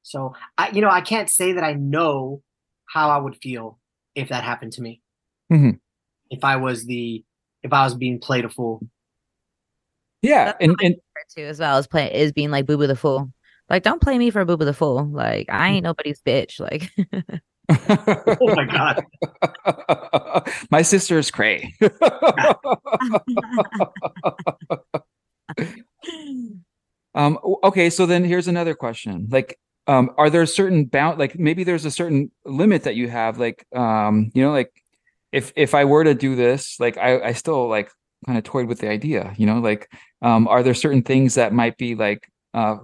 so 0.03 0.35
i 0.59 0.69
you 0.71 0.81
know 0.81 0.91
i 0.91 1.01
can't 1.01 1.31
say 1.31 1.53
that 1.53 1.63
i 1.63 1.73
know 1.73 2.43
how 2.87 3.11
i 3.11 3.17
would 3.17 3.37
feel 3.37 3.79
if 4.17 4.31
that 4.31 4.43
happened 4.43 4.73
to 4.73 4.83
me 4.83 5.01
Mhm. 5.53 5.79
if 6.31 6.43
i 6.43 6.57
was 6.57 6.85
the 6.85 7.25
if 7.63 7.73
i 7.73 7.85
was 7.85 7.95
being 7.95 8.19
played 8.19 8.45
a 8.45 8.49
fool 8.51 8.83
Yeah, 10.23 10.47
That's 10.47 10.57
and 10.61 10.77
and 10.83 10.97
too, 11.37 11.45
as 11.45 11.61
well 11.61 11.77
as 11.79 11.87
play 11.87 12.13
is 12.13 12.33
being 12.33 12.51
like 12.51 12.67
boo 12.67 12.77
boo 12.77 12.89
the 12.89 12.97
fool. 12.97 13.31
Like, 13.69 13.85
don't 13.85 14.03
play 14.03 14.19
me 14.19 14.31
for 14.31 14.45
boo 14.45 14.57
boo 14.57 14.65
the 14.65 14.75
fool. 14.75 15.05
Like, 15.07 15.49
I 15.51 15.71
ain't 15.71 15.85
nobody's 15.85 16.21
bitch. 16.21 16.59
Like, 16.61 16.91
oh 18.41 18.55
my 18.55 18.65
god 18.65 19.05
my 20.71 20.83
sister 20.83 21.19
is 21.19 21.31
cray. 21.31 21.75
Um, 27.15 27.39
okay, 27.65 27.91
so 27.91 28.07
then 28.07 28.25
here's 28.25 28.49
another 28.49 28.75
question. 28.75 29.29
Like, 29.31 29.59
um, 29.87 30.11
are 30.17 30.31
there 30.31 30.47
certain 30.47 30.85
bound 30.85 31.19
like 31.19 31.39
maybe 31.39 31.65
there's 31.65 31.85
a 31.85 31.91
certain 31.91 32.31
limit 32.45 32.85
that 32.85 32.95
you 32.95 33.09
have, 33.09 33.39
like 33.39 33.67
um, 33.75 34.31
you 34.35 34.43
know, 34.43 34.53
like 34.53 34.73
if 35.33 35.53
if 35.57 35.75
I 35.75 35.85
were 35.85 36.05
to 36.05 36.15
do 36.15 36.37
this, 36.37 36.79
like 36.81 36.97
I, 36.99 37.21
I 37.21 37.33
still 37.33 37.69
like 37.69 37.91
kind 38.27 38.39
of 38.39 38.45
toyed 38.45 38.67
with 38.69 38.79
the 38.79 38.89
idea, 38.89 39.35
you 39.37 39.47
know, 39.47 39.59
like 39.59 39.91
um, 40.23 40.47
are 40.49 40.63
there 40.63 40.75
certain 40.75 41.03
things 41.03 41.35
that 41.35 41.53
might 41.53 41.77
be 41.79 41.95
like 41.95 42.29
uh 42.55 42.77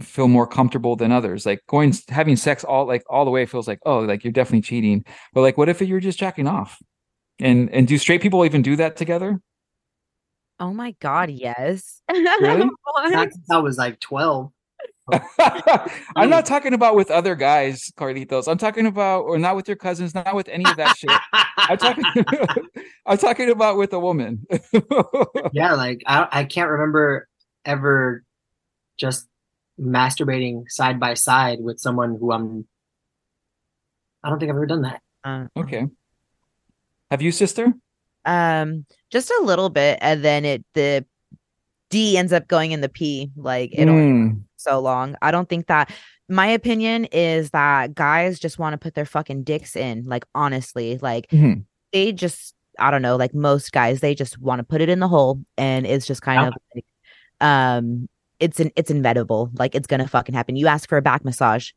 feel 0.00 0.28
more 0.28 0.46
comfortable 0.46 0.96
than 0.96 1.12
others? 1.12 1.46
Like 1.46 1.60
going 1.68 1.94
having 2.08 2.36
sex 2.36 2.64
all 2.64 2.86
like 2.86 3.02
all 3.08 3.24
the 3.24 3.30
way 3.30 3.46
feels 3.46 3.68
like, 3.68 3.80
oh, 3.86 4.00
like 4.00 4.24
you're 4.24 4.32
definitely 4.32 4.62
cheating. 4.62 5.04
But 5.32 5.42
like 5.42 5.56
what 5.58 5.68
if 5.68 5.80
you're 5.80 6.00
just 6.00 6.18
jacking 6.18 6.48
off? 6.48 6.78
And 7.38 7.70
and 7.70 7.86
do 7.88 7.96
straight 7.98 8.22
people 8.22 8.44
even 8.44 8.62
do 8.62 8.76
that 8.76 8.96
together? 8.96 9.40
Oh 10.60 10.72
my 10.72 10.94
god, 11.00 11.30
yes. 11.30 12.00
Really? 12.08 12.68
Not 12.96 13.32
since 13.32 13.50
i 13.50 13.56
was 13.58 13.78
like 13.78 13.98
12 14.00 14.52
I'm 16.14 16.30
not 16.30 16.46
talking 16.46 16.72
about 16.72 16.94
with 16.94 17.10
other 17.10 17.34
guys, 17.34 17.90
Carlitos. 17.96 18.46
I'm 18.46 18.58
talking 18.58 18.86
about, 18.86 19.22
or 19.22 19.38
not 19.38 19.56
with 19.56 19.66
your 19.66 19.76
cousins, 19.76 20.14
not 20.14 20.36
with 20.36 20.48
any 20.48 20.64
of 20.70 20.76
that 20.76 20.96
shit. 20.96 21.10
I'm 21.56 21.78
talking, 21.78 22.04
I'm 23.06 23.18
talking 23.18 23.50
about 23.50 23.76
with 23.76 23.92
a 23.92 23.98
woman. 23.98 24.46
yeah 25.52 25.72
like 25.74 26.02
I, 26.06 26.28
I 26.30 26.44
can't 26.44 26.70
remember 26.70 27.26
ever 27.64 28.22
just 28.98 29.26
masturbating 29.80 30.70
side 30.70 31.00
by 31.00 31.14
side 31.14 31.58
with 31.60 31.80
someone 31.80 32.16
who 32.20 32.32
i'm 32.32 32.68
i 34.22 34.28
don't 34.28 34.38
think 34.38 34.50
i've 34.50 34.56
ever 34.56 34.66
done 34.66 34.82
that 34.82 35.00
Uh, 35.24 35.46
okay. 35.56 35.86
Have 37.10 37.22
you, 37.22 37.32
sister? 37.32 37.72
Um, 38.24 38.86
just 39.10 39.30
a 39.30 39.42
little 39.42 39.70
bit, 39.70 39.98
and 40.00 40.24
then 40.24 40.44
it 40.44 40.64
the 40.74 41.04
D 41.90 42.16
ends 42.16 42.32
up 42.32 42.48
going 42.48 42.72
in 42.72 42.80
the 42.80 42.88
P. 42.88 43.30
Like 43.36 43.70
it 43.72 43.86
Mm, 43.88 44.42
so 44.56 44.80
long. 44.80 45.16
I 45.22 45.30
don't 45.30 45.48
think 45.48 45.66
that 45.66 45.90
my 46.28 46.46
opinion 46.46 47.06
is 47.06 47.50
that 47.50 47.94
guys 47.94 48.38
just 48.38 48.58
want 48.58 48.74
to 48.74 48.78
put 48.78 48.94
their 48.94 49.06
fucking 49.06 49.42
dicks 49.44 49.74
in. 49.74 50.04
Like 50.04 50.24
honestly, 50.34 50.98
like 50.98 51.28
Mhm. 51.30 51.64
they 51.92 52.12
just 52.12 52.54
I 52.78 52.90
don't 52.90 53.02
know, 53.02 53.16
like 53.16 53.34
most 53.34 53.72
guys, 53.72 54.00
they 54.00 54.14
just 54.14 54.38
want 54.38 54.60
to 54.60 54.64
put 54.64 54.80
it 54.80 54.88
in 54.88 55.00
the 55.00 55.08
hole 55.08 55.42
and 55.58 55.86
it's 55.86 56.06
just 56.06 56.22
kind 56.22 56.42
Yeah. 56.42 56.48
of 56.48 56.54
like 56.74 56.84
um 57.40 58.08
it's 58.38 58.60
an 58.60 58.70
it's 58.76 58.90
inevitable. 58.90 59.50
Like 59.58 59.74
it's 59.74 59.86
gonna 59.88 60.06
fucking 60.08 60.34
happen. 60.34 60.56
You 60.56 60.68
ask 60.68 60.88
for 60.88 60.96
a 60.98 61.02
back 61.02 61.24
massage, 61.24 61.70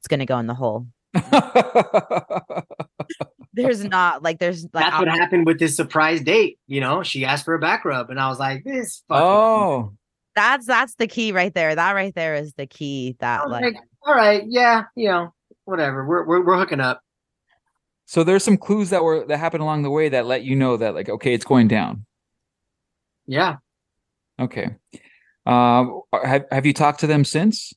it's 0.00 0.08
gonna 0.08 0.26
go 0.26 0.38
in 0.38 0.46
the 0.48 0.54
hole. 0.54 0.86
There's 3.52 3.84
not 3.84 4.22
like 4.22 4.38
there's 4.38 4.64
like 4.72 4.84
that's 4.84 4.98
what 4.98 5.08
I'll- 5.08 5.18
happened 5.18 5.46
with 5.46 5.58
this 5.58 5.76
surprise 5.76 6.20
date 6.20 6.58
you 6.66 6.80
know 6.80 7.02
she 7.02 7.24
asked 7.24 7.44
for 7.44 7.54
a 7.54 7.58
back 7.58 7.84
rub 7.84 8.10
and 8.10 8.20
i 8.20 8.28
was 8.28 8.38
like 8.38 8.62
this 8.64 9.02
fucking 9.08 9.22
oh, 9.22 9.92
that's 10.36 10.66
that's 10.66 10.94
the 10.94 11.08
key 11.08 11.32
right 11.32 11.52
there. 11.52 11.74
That 11.74 11.92
right 11.92 12.14
there 12.14 12.34
is 12.34 12.52
the 12.54 12.66
key 12.66 13.16
that 13.18 13.50
like 13.50 13.62
like, 13.62 13.76
all 14.06 14.14
right 14.14 14.44
yeah 14.46 14.84
you 14.94 15.08
know 15.08 15.34
whatever 15.64 16.06
we're, 16.06 16.24
we're, 16.24 16.44
we're 16.44 16.56
hooking 16.56 16.80
up 16.80 17.00
so 18.06 18.24
there's 18.24 18.42
some 18.42 18.56
clues 18.56 18.90
that 18.90 19.04
were 19.04 19.24
that 19.26 19.38
happened 19.38 19.62
along 19.62 19.82
the 19.82 19.90
way 19.90 20.08
that 20.08 20.26
let 20.26 20.42
you 20.42 20.56
know 20.56 20.76
that 20.76 20.94
like 20.94 21.08
okay, 21.08 21.32
it's 21.32 21.44
going 21.44 21.68
down. 21.68 22.04
yeah 23.26 23.56
Okay. 24.40 24.70
Um, 25.46 26.00
have 26.12 26.44
have 26.50 26.66
you 26.66 26.72
talked 26.72 27.00
to 27.00 27.06
them 27.06 27.24
since? 27.24 27.72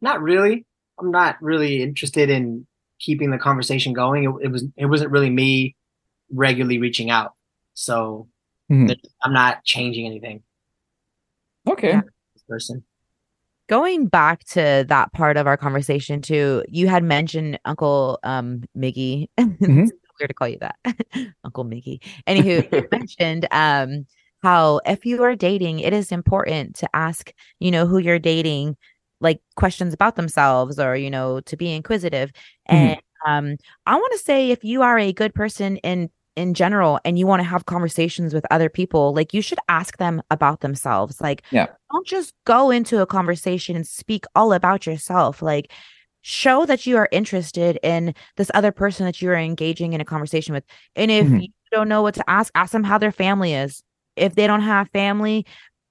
Not 0.00 0.20
really. 0.22 0.64
I'm 0.98 1.10
not 1.10 1.36
really 1.40 1.82
interested 1.82 2.30
in 2.30 2.66
keeping 2.98 3.30
the 3.30 3.38
conversation 3.38 3.92
going. 3.92 4.24
It, 4.24 4.46
it 4.46 4.48
was 4.48 4.64
it 4.76 4.86
wasn't 4.86 5.10
really 5.10 5.30
me 5.30 5.76
regularly 6.32 6.78
reaching 6.78 7.10
out. 7.10 7.34
So 7.74 8.28
Mhm. 8.70 8.96
I'm 9.22 9.32
not 9.32 9.64
changing 9.64 10.06
anything. 10.06 10.42
Okay. 11.68 12.00
This 12.34 12.42
person. 12.48 12.84
Going 13.68 14.06
back 14.06 14.44
to 14.50 14.84
that 14.88 15.12
part 15.12 15.36
of 15.36 15.46
our 15.46 15.56
conversation 15.56 16.20
too, 16.22 16.64
you 16.68 16.86
had 16.88 17.02
mentioned 17.02 17.58
Uncle 17.64 18.18
um 18.22 18.62
Miggy. 18.76 19.28
Mhm. 19.38 19.88
It's 19.88 19.92
weird 20.20 20.30
to 20.30 20.34
call 20.34 20.48
you 20.48 20.58
that. 20.60 20.76
Uncle 21.44 21.64
Miggy. 21.64 22.00
Anywho, 22.26 22.72
you 22.72 22.88
mentioned 22.90 23.46
um 23.50 24.06
how 24.42 24.80
if 24.86 25.04
you 25.04 25.22
are 25.24 25.34
dating, 25.34 25.80
it 25.80 25.92
is 25.92 26.12
important 26.12 26.76
to 26.76 26.88
ask, 26.94 27.32
you 27.58 27.70
know, 27.70 27.86
who 27.86 27.98
you're 27.98 28.18
dating 28.18 28.76
like 29.20 29.40
questions 29.56 29.94
about 29.94 30.16
themselves 30.16 30.78
or, 30.78 30.96
you 30.96 31.10
know, 31.10 31.40
to 31.40 31.56
be 31.56 31.72
inquisitive. 31.74 32.30
And 32.66 32.96
um 33.26 33.56
I 33.86 33.96
want 33.96 34.12
to 34.12 34.18
say 34.18 34.50
if 34.50 34.64
you 34.64 34.82
are 34.82 34.98
a 34.98 35.12
good 35.12 35.34
person 35.34 35.76
in 35.78 36.10
in 36.36 36.52
general 36.54 37.00
and 37.04 37.18
you 37.18 37.26
want 37.26 37.40
to 37.40 37.48
have 37.48 37.66
conversations 37.66 38.34
with 38.34 38.44
other 38.50 38.68
people, 38.68 39.14
like 39.14 39.32
you 39.34 39.40
should 39.42 39.58
ask 39.68 39.96
them 39.98 40.22
about 40.30 40.60
themselves. 40.60 41.20
Like 41.20 41.42
Yeah. 41.50 41.66
don't 41.92 42.06
just 42.06 42.34
go 42.44 42.70
into 42.70 43.00
a 43.00 43.06
conversation 43.06 43.76
and 43.76 43.86
speak 43.86 44.24
all 44.34 44.52
about 44.52 44.86
yourself. 44.86 45.40
Like 45.42 45.72
show 46.22 46.66
that 46.66 46.86
you 46.86 46.96
are 46.96 47.08
interested 47.12 47.78
in 47.82 48.14
this 48.36 48.50
other 48.54 48.72
person 48.72 49.06
that 49.06 49.22
you 49.22 49.30
are 49.30 49.36
engaging 49.36 49.92
in 49.92 50.00
a 50.00 50.04
conversation 50.04 50.54
with. 50.54 50.64
And 50.96 51.10
if 51.10 51.28
Mhm. 51.28 51.40
you 51.42 51.48
don't 51.72 51.88
know 51.88 52.02
what 52.02 52.14
to 52.14 52.28
ask, 52.30 52.50
ask 52.54 52.72
them 52.72 52.84
how 52.84 52.98
their 52.98 53.12
family 53.12 53.54
is. 53.54 53.82
If 54.16 54.34
they 54.34 54.46
don't 54.46 54.62
have 54.62 54.88
family, 54.92 55.46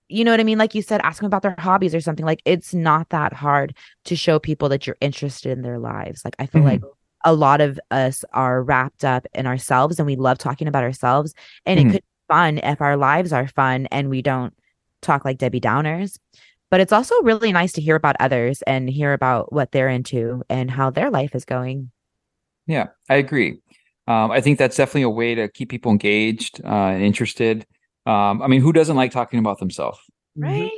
you 0.08 0.24
know 0.24 0.32
what 0.32 0.40
I 0.40 0.44
mean? 0.44 0.58
Like 0.58 0.76
you 0.76 0.82
said, 0.82 1.02
ask 1.04 1.20
them 1.20 1.28
about 1.28 1.42
their 1.42 1.56
hobbies 1.58 1.96
or 1.96 2.02
something. 2.02 2.26
Like 2.26 2.42
it's 2.46 2.74
not 2.74 3.10
that 3.10 3.34
hard 3.34 3.76
to 4.06 4.16
show 4.16 4.40
people 4.40 4.70
that 4.70 4.86
you're 4.86 4.98
interested 5.02 5.52
in 5.52 5.62
their 5.64 5.80
lives. 5.80 6.24
Like 6.24 6.36
I 6.40 6.46
feel 6.46 6.62
Mhm. 6.62 6.66
like 6.66 6.82
a 7.26 7.34
lot 7.34 7.62
of 7.62 7.80
us 7.92 8.24
are 8.34 8.62
wrapped 8.64 9.04
up 9.04 9.26
in 9.34 9.48
ourselves 9.48 10.00
and 10.00 10.06
we 10.06 10.16
love 10.16 10.38
talking 10.38 10.68
about 10.68 10.84
ourselves. 10.84 11.34
And 11.66 11.80
Mhm. 11.80 11.90
it 11.90 11.92
could 11.92 12.02
be 12.02 12.34
fun 12.34 12.58
if 12.60 12.82
our 12.82 12.98
lives 12.98 13.34
are 13.34 13.48
fun 13.48 13.88
and 13.88 14.10
we 14.10 14.22
don't 14.22 14.54
talk 15.02 15.26
like 15.26 15.38
Debbie 15.40 15.62
Downers. 15.62 16.18
But 16.72 16.82
it's 16.82 16.94
also 16.94 17.16
really 17.22 17.52
nice 17.52 17.74
to 17.74 17.82
hear 17.82 17.96
about 17.96 18.16
others 18.20 18.62
and 18.64 18.90
hear 18.90 19.14
about 19.14 19.54
what 19.54 19.72
they're 19.72 19.90
into 19.90 20.44
and 20.50 20.70
how 20.70 20.90
their 20.90 21.10
life 21.10 21.36
is 21.36 21.46
going. 21.46 21.92
Yeah, 22.68 22.88
I 23.10 23.16
agree. 23.16 23.60
Um, 24.08 24.32
I 24.32 24.42
think 24.42 24.60
that's 24.60 24.78
definitely 24.78 25.04
a 25.04 25.10
way 25.10 25.36
to 25.36 25.50
keep 25.50 25.70
people 25.70 25.92
engaged 25.92 26.62
uh, 26.64 26.68
and 26.68 27.04
interested. 27.04 27.66
Um, 28.06 28.42
I 28.42 28.48
mean, 28.48 28.62
who 28.62 28.72
doesn't 28.74 28.96
like 28.96 29.12
talking 29.12 29.40
about 29.40 29.60
themselves? 29.60 30.00
Right? 30.36 30.72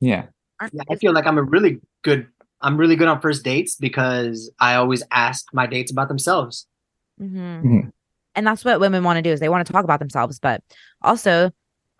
Yeah. 0.00 0.26
Yeah, 0.72 0.82
I 0.90 0.96
feel 0.96 1.12
like 1.12 1.26
I'm 1.26 1.38
a 1.38 1.42
really 1.42 1.80
good. 2.02 2.26
I'm 2.60 2.76
really 2.76 2.94
good 2.96 3.08
on 3.08 3.20
first 3.22 3.42
dates 3.42 3.76
because 3.76 4.50
I 4.60 4.74
always 4.74 5.02
ask 5.10 5.46
my 5.54 5.66
dates 5.66 5.90
about 5.90 6.08
themselves. 6.08 6.66
Mhm. 7.20 7.62
Mhm. 7.62 7.92
And 8.34 8.46
that's 8.46 8.64
what 8.64 8.80
women 8.80 9.02
want 9.02 9.16
to 9.16 9.22
do 9.22 9.30
is 9.30 9.40
they 9.40 9.48
want 9.48 9.66
to 9.66 9.72
talk 9.72 9.84
about 9.84 9.98
themselves, 9.98 10.38
but 10.38 10.62
also 11.00 11.50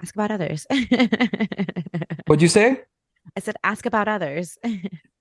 ask 0.02 0.14
about 0.14 0.30
others. 0.30 0.66
What'd 2.26 2.42
you 2.42 2.48
say? 2.48 2.82
I 3.36 3.40
said 3.40 3.56
ask 3.64 3.86
about 3.86 4.08
others. 4.08 4.58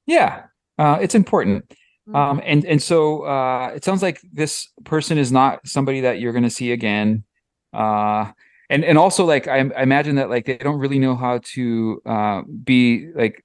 Yeah, 0.05 0.45
uh, 0.79 0.97
it's 0.99 1.13
important. 1.13 1.69
Mm-hmm. 1.69 2.15
Um, 2.15 2.41
and 2.43 2.65
and 2.65 2.81
so 2.81 3.21
uh, 3.25 3.73
it 3.75 3.83
sounds 3.83 4.01
like 4.01 4.19
this 4.33 4.67
person 4.83 5.19
is 5.19 5.31
not 5.31 5.67
somebody 5.67 6.01
that 6.01 6.19
you're 6.19 6.31
going 6.33 6.43
to 6.45 6.49
see 6.49 6.71
again. 6.71 7.23
Uh, 7.71 8.31
and 8.69 8.85
and 8.85 8.97
also 8.97 9.25
like 9.25 9.47
I, 9.47 9.57
I 9.59 9.83
imagine 9.83 10.15
that 10.15 10.29
like 10.29 10.45
they 10.45 10.57
don't 10.57 10.79
really 10.79 10.99
know 10.99 11.15
how 11.15 11.39
to 11.53 12.01
uh, 12.05 12.41
be 12.63 13.09
like 13.13 13.43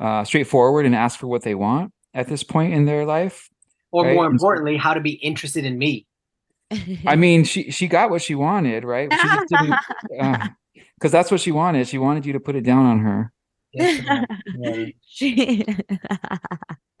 uh, 0.00 0.24
straightforward 0.24 0.86
and 0.86 0.94
ask 0.94 1.18
for 1.18 1.26
what 1.26 1.42
they 1.42 1.54
want 1.54 1.92
at 2.12 2.28
this 2.28 2.42
point 2.42 2.74
in 2.74 2.84
their 2.84 3.04
life. 3.04 3.48
Or 3.90 4.04
Right, 4.04 4.14
more 4.14 4.26
importantly, 4.26 4.76
how 4.76 4.94
to 4.94 5.00
be 5.00 5.12
interested 5.12 5.64
in 5.64 5.78
me. 5.78 6.06
I 7.06 7.16
mean, 7.16 7.44
she 7.44 7.70
she 7.70 7.86
got 7.86 8.10
what 8.10 8.22
she 8.22 8.34
wanted, 8.34 8.84
right? 8.84 9.08
She 9.12 9.28
just 9.28 9.48
didn't 9.48 9.78
because 10.94 11.12
that's 11.12 11.30
what 11.30 11.40
she 11.40 11.52
wanted. 11.52 11.86
She 11.88 11.98
wanted 11.98 12.26
you 12.26 12.32
to 12.32 12.40
put 12.40 12.56
it 12.56 12.62
down 12.62 12.86
on 12.86 12.98
her. 13.00 13.32
Yes, 13.74 14.90
She- 15.06 15.64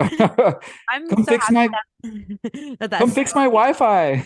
I'm 0.00 1.08
Come 1.08 1.24
so 1.24 1.24
fix 1.24 1.50
my 1.50 1.68
that- 1.68 1.80
that 2.80 2.90
come 2.90 3.08
that's 3.08 3.14
fix 3.14 3.34
my 3.34 3.44
Wi-Fi. 3.44 4.24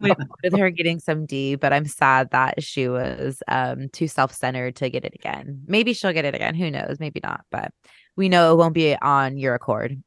with, 0.00 0.18
with 0.44 0.56
her 0.58 0.70
getting 0.70 1.00
some 1.00 1.26
D, 1.26 1.54
but 1.56 1.72
I'm 1.72 1.86
sad 1.86 2.30
that 2.30 2.62
she 2.62 2.88
was 2.88 3.42
um 3.48 3.88
too 3.92 4.06
self-centered 4.06 4.76
to 4.76 4.90
get 4.90 5.04
it 5.04 5.14
again. 5.14 5.62
Maybe 5.66 5.92
she'll 5.92 6.12
get 6.12 6.24
it 6.24 6.34
again. 6.34 6.54
Who 6.54 6.70
knows? 6.70 6.98
Maybe 7.00 7.20
not, 7.22 7.44
but 7.50 7.72
we 8.16 8.28
know 8.28 8.52
it 8.52 8.56
won't 8.56 8.74
be 8.74 8.94
on 8.96 9.38
your 9.38 9.54
accord. 9.54 10.00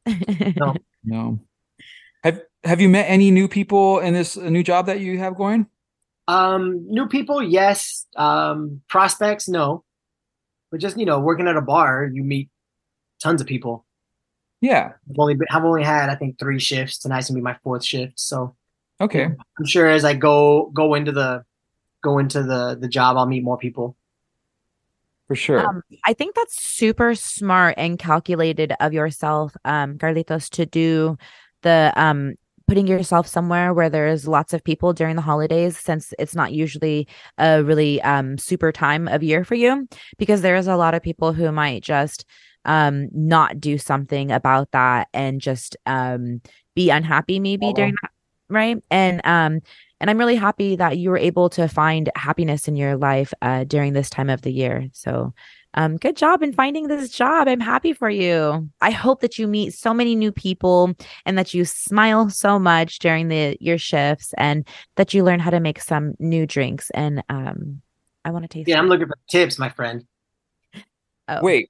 No. 0.56 0.76
no. 1.04 1.40
Have 2.24 2.42
Have 2.64 2.80
you 2.80 2.90
met 2.90 3.06
any 3.10 3.32
new 3.32 3.48
people 3.48 4.00
in 4.00 4.14
this 4.14 4.38
new 4.38 4.64
job 4.64 4.86
that 4.86 5.00
you 5.02 5.18
have 5.20 5.36
going? 5.36 5.68
Um, 6.28 6.86
new 6.90 7.08
people, 7.08 7.44
yes. 7.44 8.06
Um, 8.16 8.82
prospects, 8.88 9.50
no. 9.50 9.84
But 10.74 10.80
just 10.82 10.98
you 10.98 11.06
know, 11.06 11.20
working 11.20 11.48
at 11.48 11.56
a 11.56 11.62
bar, 11.62 12.04
you 12.04 12.24
meet 12.24 12.50
tons 13.22 13.42
of 13.42 13.46
people. 13.46 13.86
Yeah. 14.60 14.94
I've 15.08 15.20
only 15.20 15.36
been, 15.36 15.46
I've 15.52 15.64
only 15.64 15.84
had 15.84 16.10
I 16.10 16.16
think 16.16 16.40
three 16.40 16.58
shifts. 16.58 16.98
Tonight's 16.98 17.30
gonna 17.30 17.38
be 17.38 17.44
my 17.44 17.56
fourth 17.64 17.86
shift, 17.86 18.20
so 18.20 18.56
Okay. 19.00 19.26
I'm 19.26 19.66
sure 19.68 19.88
as 19.88 20.04
I 20.04 20.16
go 20.16 20.72
go 20.74 20.96
into 20.96 21.12
the 21.12 21.46
go 22.02 22.18
into 22.18 22.42
the 22.42 22.76
the 22.76 22.88
job, 22.88 23.18
I'll 23.18 23.28
meet 23.28 23.44
more 23.44 23.60
people. 23.60 23.96
For 25.28 25.36
sure. 25.36 25.64
Um, 25.64 25.84
I 26.08 26.14
think 26.14 26.34
that's 26.34 26.60
super 26.60 27.14
smart 27.14 27.76
and 27.78 28.00
calculated 28.00 28.74
of 28.80 28.94
yourself, 28.94 29.56
um, 29.66 30.00
Carlitos, 30.00 30.50
to 30.54 30.66
do 30.66 31.20
the 31.62 31.94
um 31.96 32.34
putting 32.74 32.88
yourself 32.88 33.28
somewhere 33.28 33.72
where 33.72 33.88
there's 33.90 34.28
lots 34.28 34.52
of 34.52 34.64
people 34.64 34.94
during 34.94 35.16
the 35.16 35.22
holidays, 35.22 35.78
since 35.78 36.12
it's 36.18 36.34
not 36.34 36.54
usually 36.54 37.08
a 37.38 37.64
really 37.64 38.02
um 38.02 38.36
super 38.40 38.72
time 38.72 39.08
of 39.08 39.22
year 39.22 39.44
for 39.44 39.54
you, 39.54 39.88
because 40.18 40.42
there's 40.42 40.66
a 40.66 40.76
lot 40.76 40.96
of 40.96 41.04
people 41.04 41.34
who 41.34 41.52
might 41.52 41.84
just 41.84 42.26
um 42.66 43.10
not 43.14 43.60
do 43.60 43.78
something 43.78 44.32
about 44.32 44.72
that 44.72 45.08
and 45.14 45.40
just 45.40 45.78
um 45.86 46.42
be 46.76 46.90
unhappy 46.90 47.40
maybe 47.40 47.68
Uh-huh. 47.68 47.74
during 47.76 47.94
that 48.02 48.10
right 48.50 48.78
and 48.90 49.22
um 49.26 49.60
and 50.02 50.10
i'm 50.10 50.18
really 50.18 50.36
happy 50.36 50.76
that 50.76 50.98
you 50.98 51.12
were 51.12 51.18
able 51.18 51.50
to 51.50 51.68
find 51.68 52.10
happiness 52.16 52.68
in 52.68 52.76
your 52.76 52.98
life 52.98 53.34
uh 53.44 53.64
during 53.66 53.94
this 53.94 54.10
time 54.10 54.30
of 54.32 54.42
the 54.42 54.52
year 54.52 54.88
so 54.94 55.32
um 55.74 55.98
good 55.98 56.16
job 56.16 56.44
in 56.44 56.54
finding 56.54 56.88
this 56.88 57.10
job 57.10 57.48
i'm 57.48 57.60
happy 57.60 57.94
for 57.94 58.10
you 58.10 58.70
i 58.82 58.92
hope 58.92 59.22
that 59.22 59.38
you 59.38 59.48
meet 59.48 59.74
so 59.74 59.94
many 59.94 60.16
new 60.16 60.32
people 60.32 60.94
and 61.26 61.38
that 61.38 61.54
you 61.54 61.66
smile 61.66 62.30
so 62.30 62.58
much 62.60 63.00
during 63.00 63.28
the 63.28 63.58
your 63.60 63.78
shifts 63.78 64.34
and 64.38 64.68
that 64.96 65.14
you 65.14 65.24
learn 65.24 65.40
how 65.40 65.50
to 65.50 65.60
make 65.60 65.80
some 65.80 66.14
new 66.20 66.46
drinks 66.46 66.90
and 66.92 67.24
um 67.30 67.82
i 68.26 68.30
want 68.32 68.44
to 68.44 68.48
taste 68.48 68.68
Yeah, 68.68 68.80
I'm 68.80 68.88
looking 68.88 69.08
for 69.08 69.18
tips, 69.30 69.60
my 69.60 69.70
friend. 69.70 70.06
Oh. 71.28 71.40
Wait. 71.42 71.70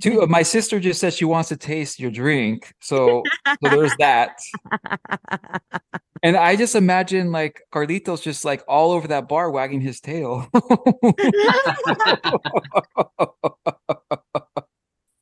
Two, 0.00 0.26
my 0.26 0.42
sister 0.54 0.78
just 0.78 1.00
said 1.00 1.14
she 1.14 1.24
wants 1.24 1.48
to 1.48 1.56
taste 1.56 1.98
your 1.98 2.10
drink. 2.10 2.72
So, 2.80 3.22
so 3.46 3.70
there's 3.70 3.94
that. 3.98 4.38
And 6.22 6.36
I 6.36 6.54
just 6.56 6.74
imagine 6.74 7.32
like 7.32 7.62
Carlitos 7.72 8.22
just 8.22 8.44
like 8.44 8.62
all 8.68 8.92
over 8.92 9.08
that 9.08 9.26
bar 9.28 9.50
wagging 9.50 9.80
his 9.80 10.00
tail. 10.00 10.46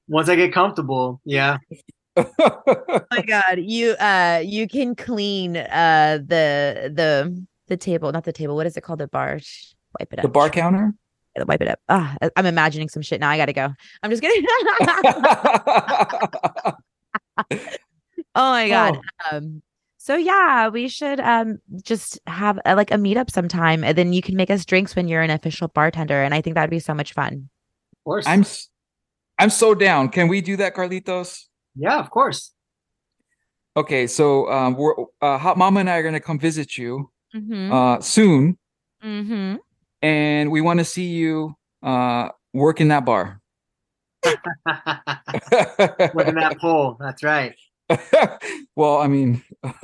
Once 0.08 0.28
I 0.28 0.36
get 0.36 0.52
comfortable, 0.52 1.20
yeah. 1.24 1.58
oh 2.18 3.00
my 3.12 3.22
god 3.22 3.60
you 3.60 3.90
uh 3.92 4.42
you 4.44 4.66
can 4.66 4.96
clean 4.96 5.56
uh 5.56 6.18
the 6.26 6.90
the 6.92 7.46
the 7.68 7.76
table 7.76 8.10
not 8.10 8.24
the 8.24 8.32
table 8.32 8.56
what 8.56 8.66
is 8.66 8.76
it 8.76 8.80
called 8.80 8.98
the 8.98 9.06
bar 9.06 9.38
wipe 10.00 10.12
it 10.12 10.18
up 10.18 10.24
the 10.24 10.28
bar 10.28 10.50
counter? 10.50 10.92
Shh, 11.36 11.44
wipe 11.46 11.62
it 11.62 11.68
up 11.68 11.78
ah 11.88 12.16
I- 12.20 12.30
i'm 12.34 12.46
imagining 12.46 12.88
some 12.88 13.02
shit 13.02 13.20
now 13.20 13.30
i 13.30 13.36
gotta 13.36 13.52
go 13.52 13.72
i'm 14.02 14.10
just 14.10 14.20
kidding 14.20 14.44
oh 18.34 18.50
my 18.50 18.68
god 18.68 18.98
um 19.30 19.62
so 20.08 20.16
yeah 20.16 20.68
we 20.68 20.88
should 20.88 21.20
um 21.20 21.58
just 21.82 22.18
have 22.26 22.58
uh 22.64 22.74
like 22.74 22.90
a 22.90 22.94
meetup 22.96 23.30
sometime 23.30 23.84
and 23.84 23.98
then 23.98 24.14
you 24.14 24.22
can 24.22 24.36
make 24.36 24.48
us 24.48 24.64
drinks 24.64 24.96
when 24.96 25.06
you're 25.06 25.20
an 25.20 25.28
official 25.28 25.68
bartender 25.68 26.22
and 26.22 26.32
i 26.32 26.40
think 26.40 26.54
that'd 26.54 26.70
be 26.70 26.78
so 26.78 26.94
much 26.94 27.12
fun 27.12 27.50
Of 27.92 28.04
course. 28.04 28.26
I'm 28.26 28.40
s- 28.40 28.70
I'm 29.38 29.50
so 29.50 29.74
down. 29.74 30.08
Can 30.08 30.28
we 30.28 30.40
do 30.40 30.56
that, 30.56 30.74
Carlitos? 30.74 31.44
yeah, 31.76 32.00
of 32.00 32.10
course. 32.10 32.52
Okay, 33.76 34.08
so 34.08 34.50
um, 34.50 34.74
we're 34.74 34.94
uh, 35.20 35.38
Hot 35.38 35.56
Mama 35.56 35.80
and 35.80 35.90
I 35.90 35.98
are 35.98 36.02
gonna 36.02 36.18
come 36.18 36.38
visit 36.38 36.76
you 36.76 37.10
mm-hmm. 37.36 37.72
uh, 37.72 38.00
soon, 38.00 38.58
mm-hmm. 39.04 39.56
and 40.02 40.50
we 40.50 40.60
want 40.60 40.80
to 40.80 40.84
see 40.84 41.04
you 41.04 41.54
uh, 41.84 42.30
work 42.52 42.80
in 42.80 42.88
that 42.88 43.04
bar. 43.04 43.40
Look 44.26 44.38
at 44.42 46.34
that 46.34 46.56
pole. 46.60 46.96
That's 46.98 47.22
right. 47.22 47.54
well, 48.76 48.98
I 48.98 49.06
mean, 49.06 49.42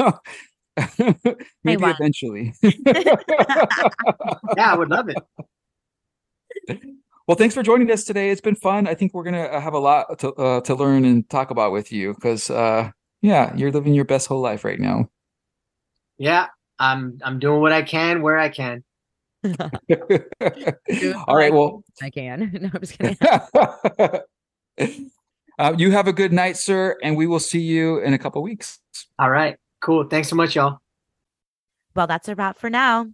maybe 1.65 1.85
eventually. 1.85 2.55
Yeah, 4.57 4.73
I 4.73 4.77
would 4.77 4.91
love 4.91 5.09
it. 5.09 5.17
Well, 7.27 7.37
thanks 7.37 7.55
for 7.55 7.63
joining 7.63 7.91
us 7.91 8.05
today. 8.05 8.31
It's 8.31 8.41
been 8.41 8.55
fun. 8.55 8.87
I 8.87 8.95
think 8.95 9.15
we're 9.15 9.25
gonna 9.25 9.61
have 9.61 9.73
a 9.73 9.79
lot 9.79 10.19
to 10.19 10.33
uh, 10.35 10.61
to 10.63 10.75
learn 10.75 11.05
and 11.05 11.29
talk 11.31 11.51
about 11.51 11.73
with 11.73 11.91
you 11.91 12.15
because, 12.15 12.51
uh, 12.51 12.91
yeah, 13.23 13.55
you're 13.57 13.73
living 13.73 13.95
your 13.95 14.05
best 14.05 14.29
whole 14.29 14.41
life 14.41 14.65
right 14.65 14.79
now. 14.79 15.09
Yeah, 16.19 16.49
I'm 16.79 17.19
I'm 17.25 17.39
doing 17.39 17.61
what 17.61 17.73
I 17.73 17.83
can 17.83 18.21
where 18.21 18.39
I 18.39 18.51
can. 18.51 18.85
All 21.27 21.37
right. 21.37 21.53
Well, 21.53 21.83
I 22.03 22.11
can. 22.11 22.51
No, 22.61 22.71
I'm 22.73 22.81
just 22.81 22.99
kidding. 22.99 25.11
Uh, 25.59 25.75
you 25.77 25.91
have 25.93 26.09
a 26.09 26.13
good 26.13 26.33
night, 26.33 26.57
sir, 26.57 26.97
and 27.03 27.17
we 27.17 27.27
will 27.27 27.41
see 27.41 27.61
you 27.61 27.99
in 27.99 28.15
a 28.15 28.19
couple 28.19 28.43
weeks. 28.43 28.81
All 29.19 29.31
right, 29.31 29.57
cool. 29.81 30.05
Thanks 30.05 30.29
so 30.29 30.37
much, 30.37 30.57
y'all. 30.57 30.79
well, 31.95 32.07
that's 32.07 32.29
a 32.29 32.35
wrap 32.35 32.59
for 32.59 32.71
now. 32.71 33.07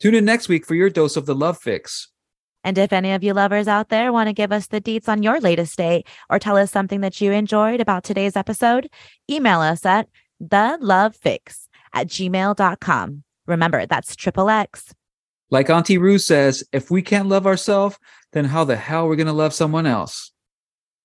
Tune 0.00 0.14
in 0.14 0.24
next 0.24 0.48
week 0.48 0.66
for 0.66 0.74
your 0.74 0.90
dose 0.90 1.16
of 1.16 1.26
the 1.26 1.34
love 1.34 1.58
fix. 1.58 2.08
And 2.64 2.76
if 2.76 2.92
any 2.92 3.12
of 3.12 3.24
you 3.24 3.32
lovers 3.32 3.68
out 3.68 3.88
there 3.88 4.12
want 4.12 4.28
to 4.28 4.34
give 4.34 4.52
us 4.52 4.66
the 4.66 4.80
deets 4.80 5.08
on 5.08 5.22
your 5.22 5.40
latest 5.40 5.76
date 5.78 6.06
or 6.28 6.38
tell 6.38 6.58
us 6.58 6.70
something 6.70 7.00
that 7.00 7.18
you 7.20 7.32
enjoyed 7.32 7.80
about 7.80 8.04
today's 8.04 8.36
episode, 8.36 8.90
email 9.30 9.60
us 9.60 9.86
at 9.86 10.08
the 10.38 10.76
love 10.80 11.16
fix 11.16 11.68
at 11.94 12.06
gmail.com. 12.08 13.24
Remember, 13.46 13.86
that's 13.86 14.14
triple 14.14 14.50
X. 14.50 14.94
Like 15.50 15.70
Auntie 15.70 15.98
Ru 15.98 16.18
says, 16.18 16.62
if 16.72 16.90
we 16.90 17.02
can't 17.02 17.28
love 17.28 17.46
ourselves, 17.46 17.98
then 18.32 18.44
how 18.44 18.64
the 18.64 18.76
hell 18.76 19.06
are 19.06 19.08
we 19.08 19.16
going 19.16 19.26
to 19.26 19.32
love 19.32 19.52
someone 19.54 19.86
else? 19.86 20.30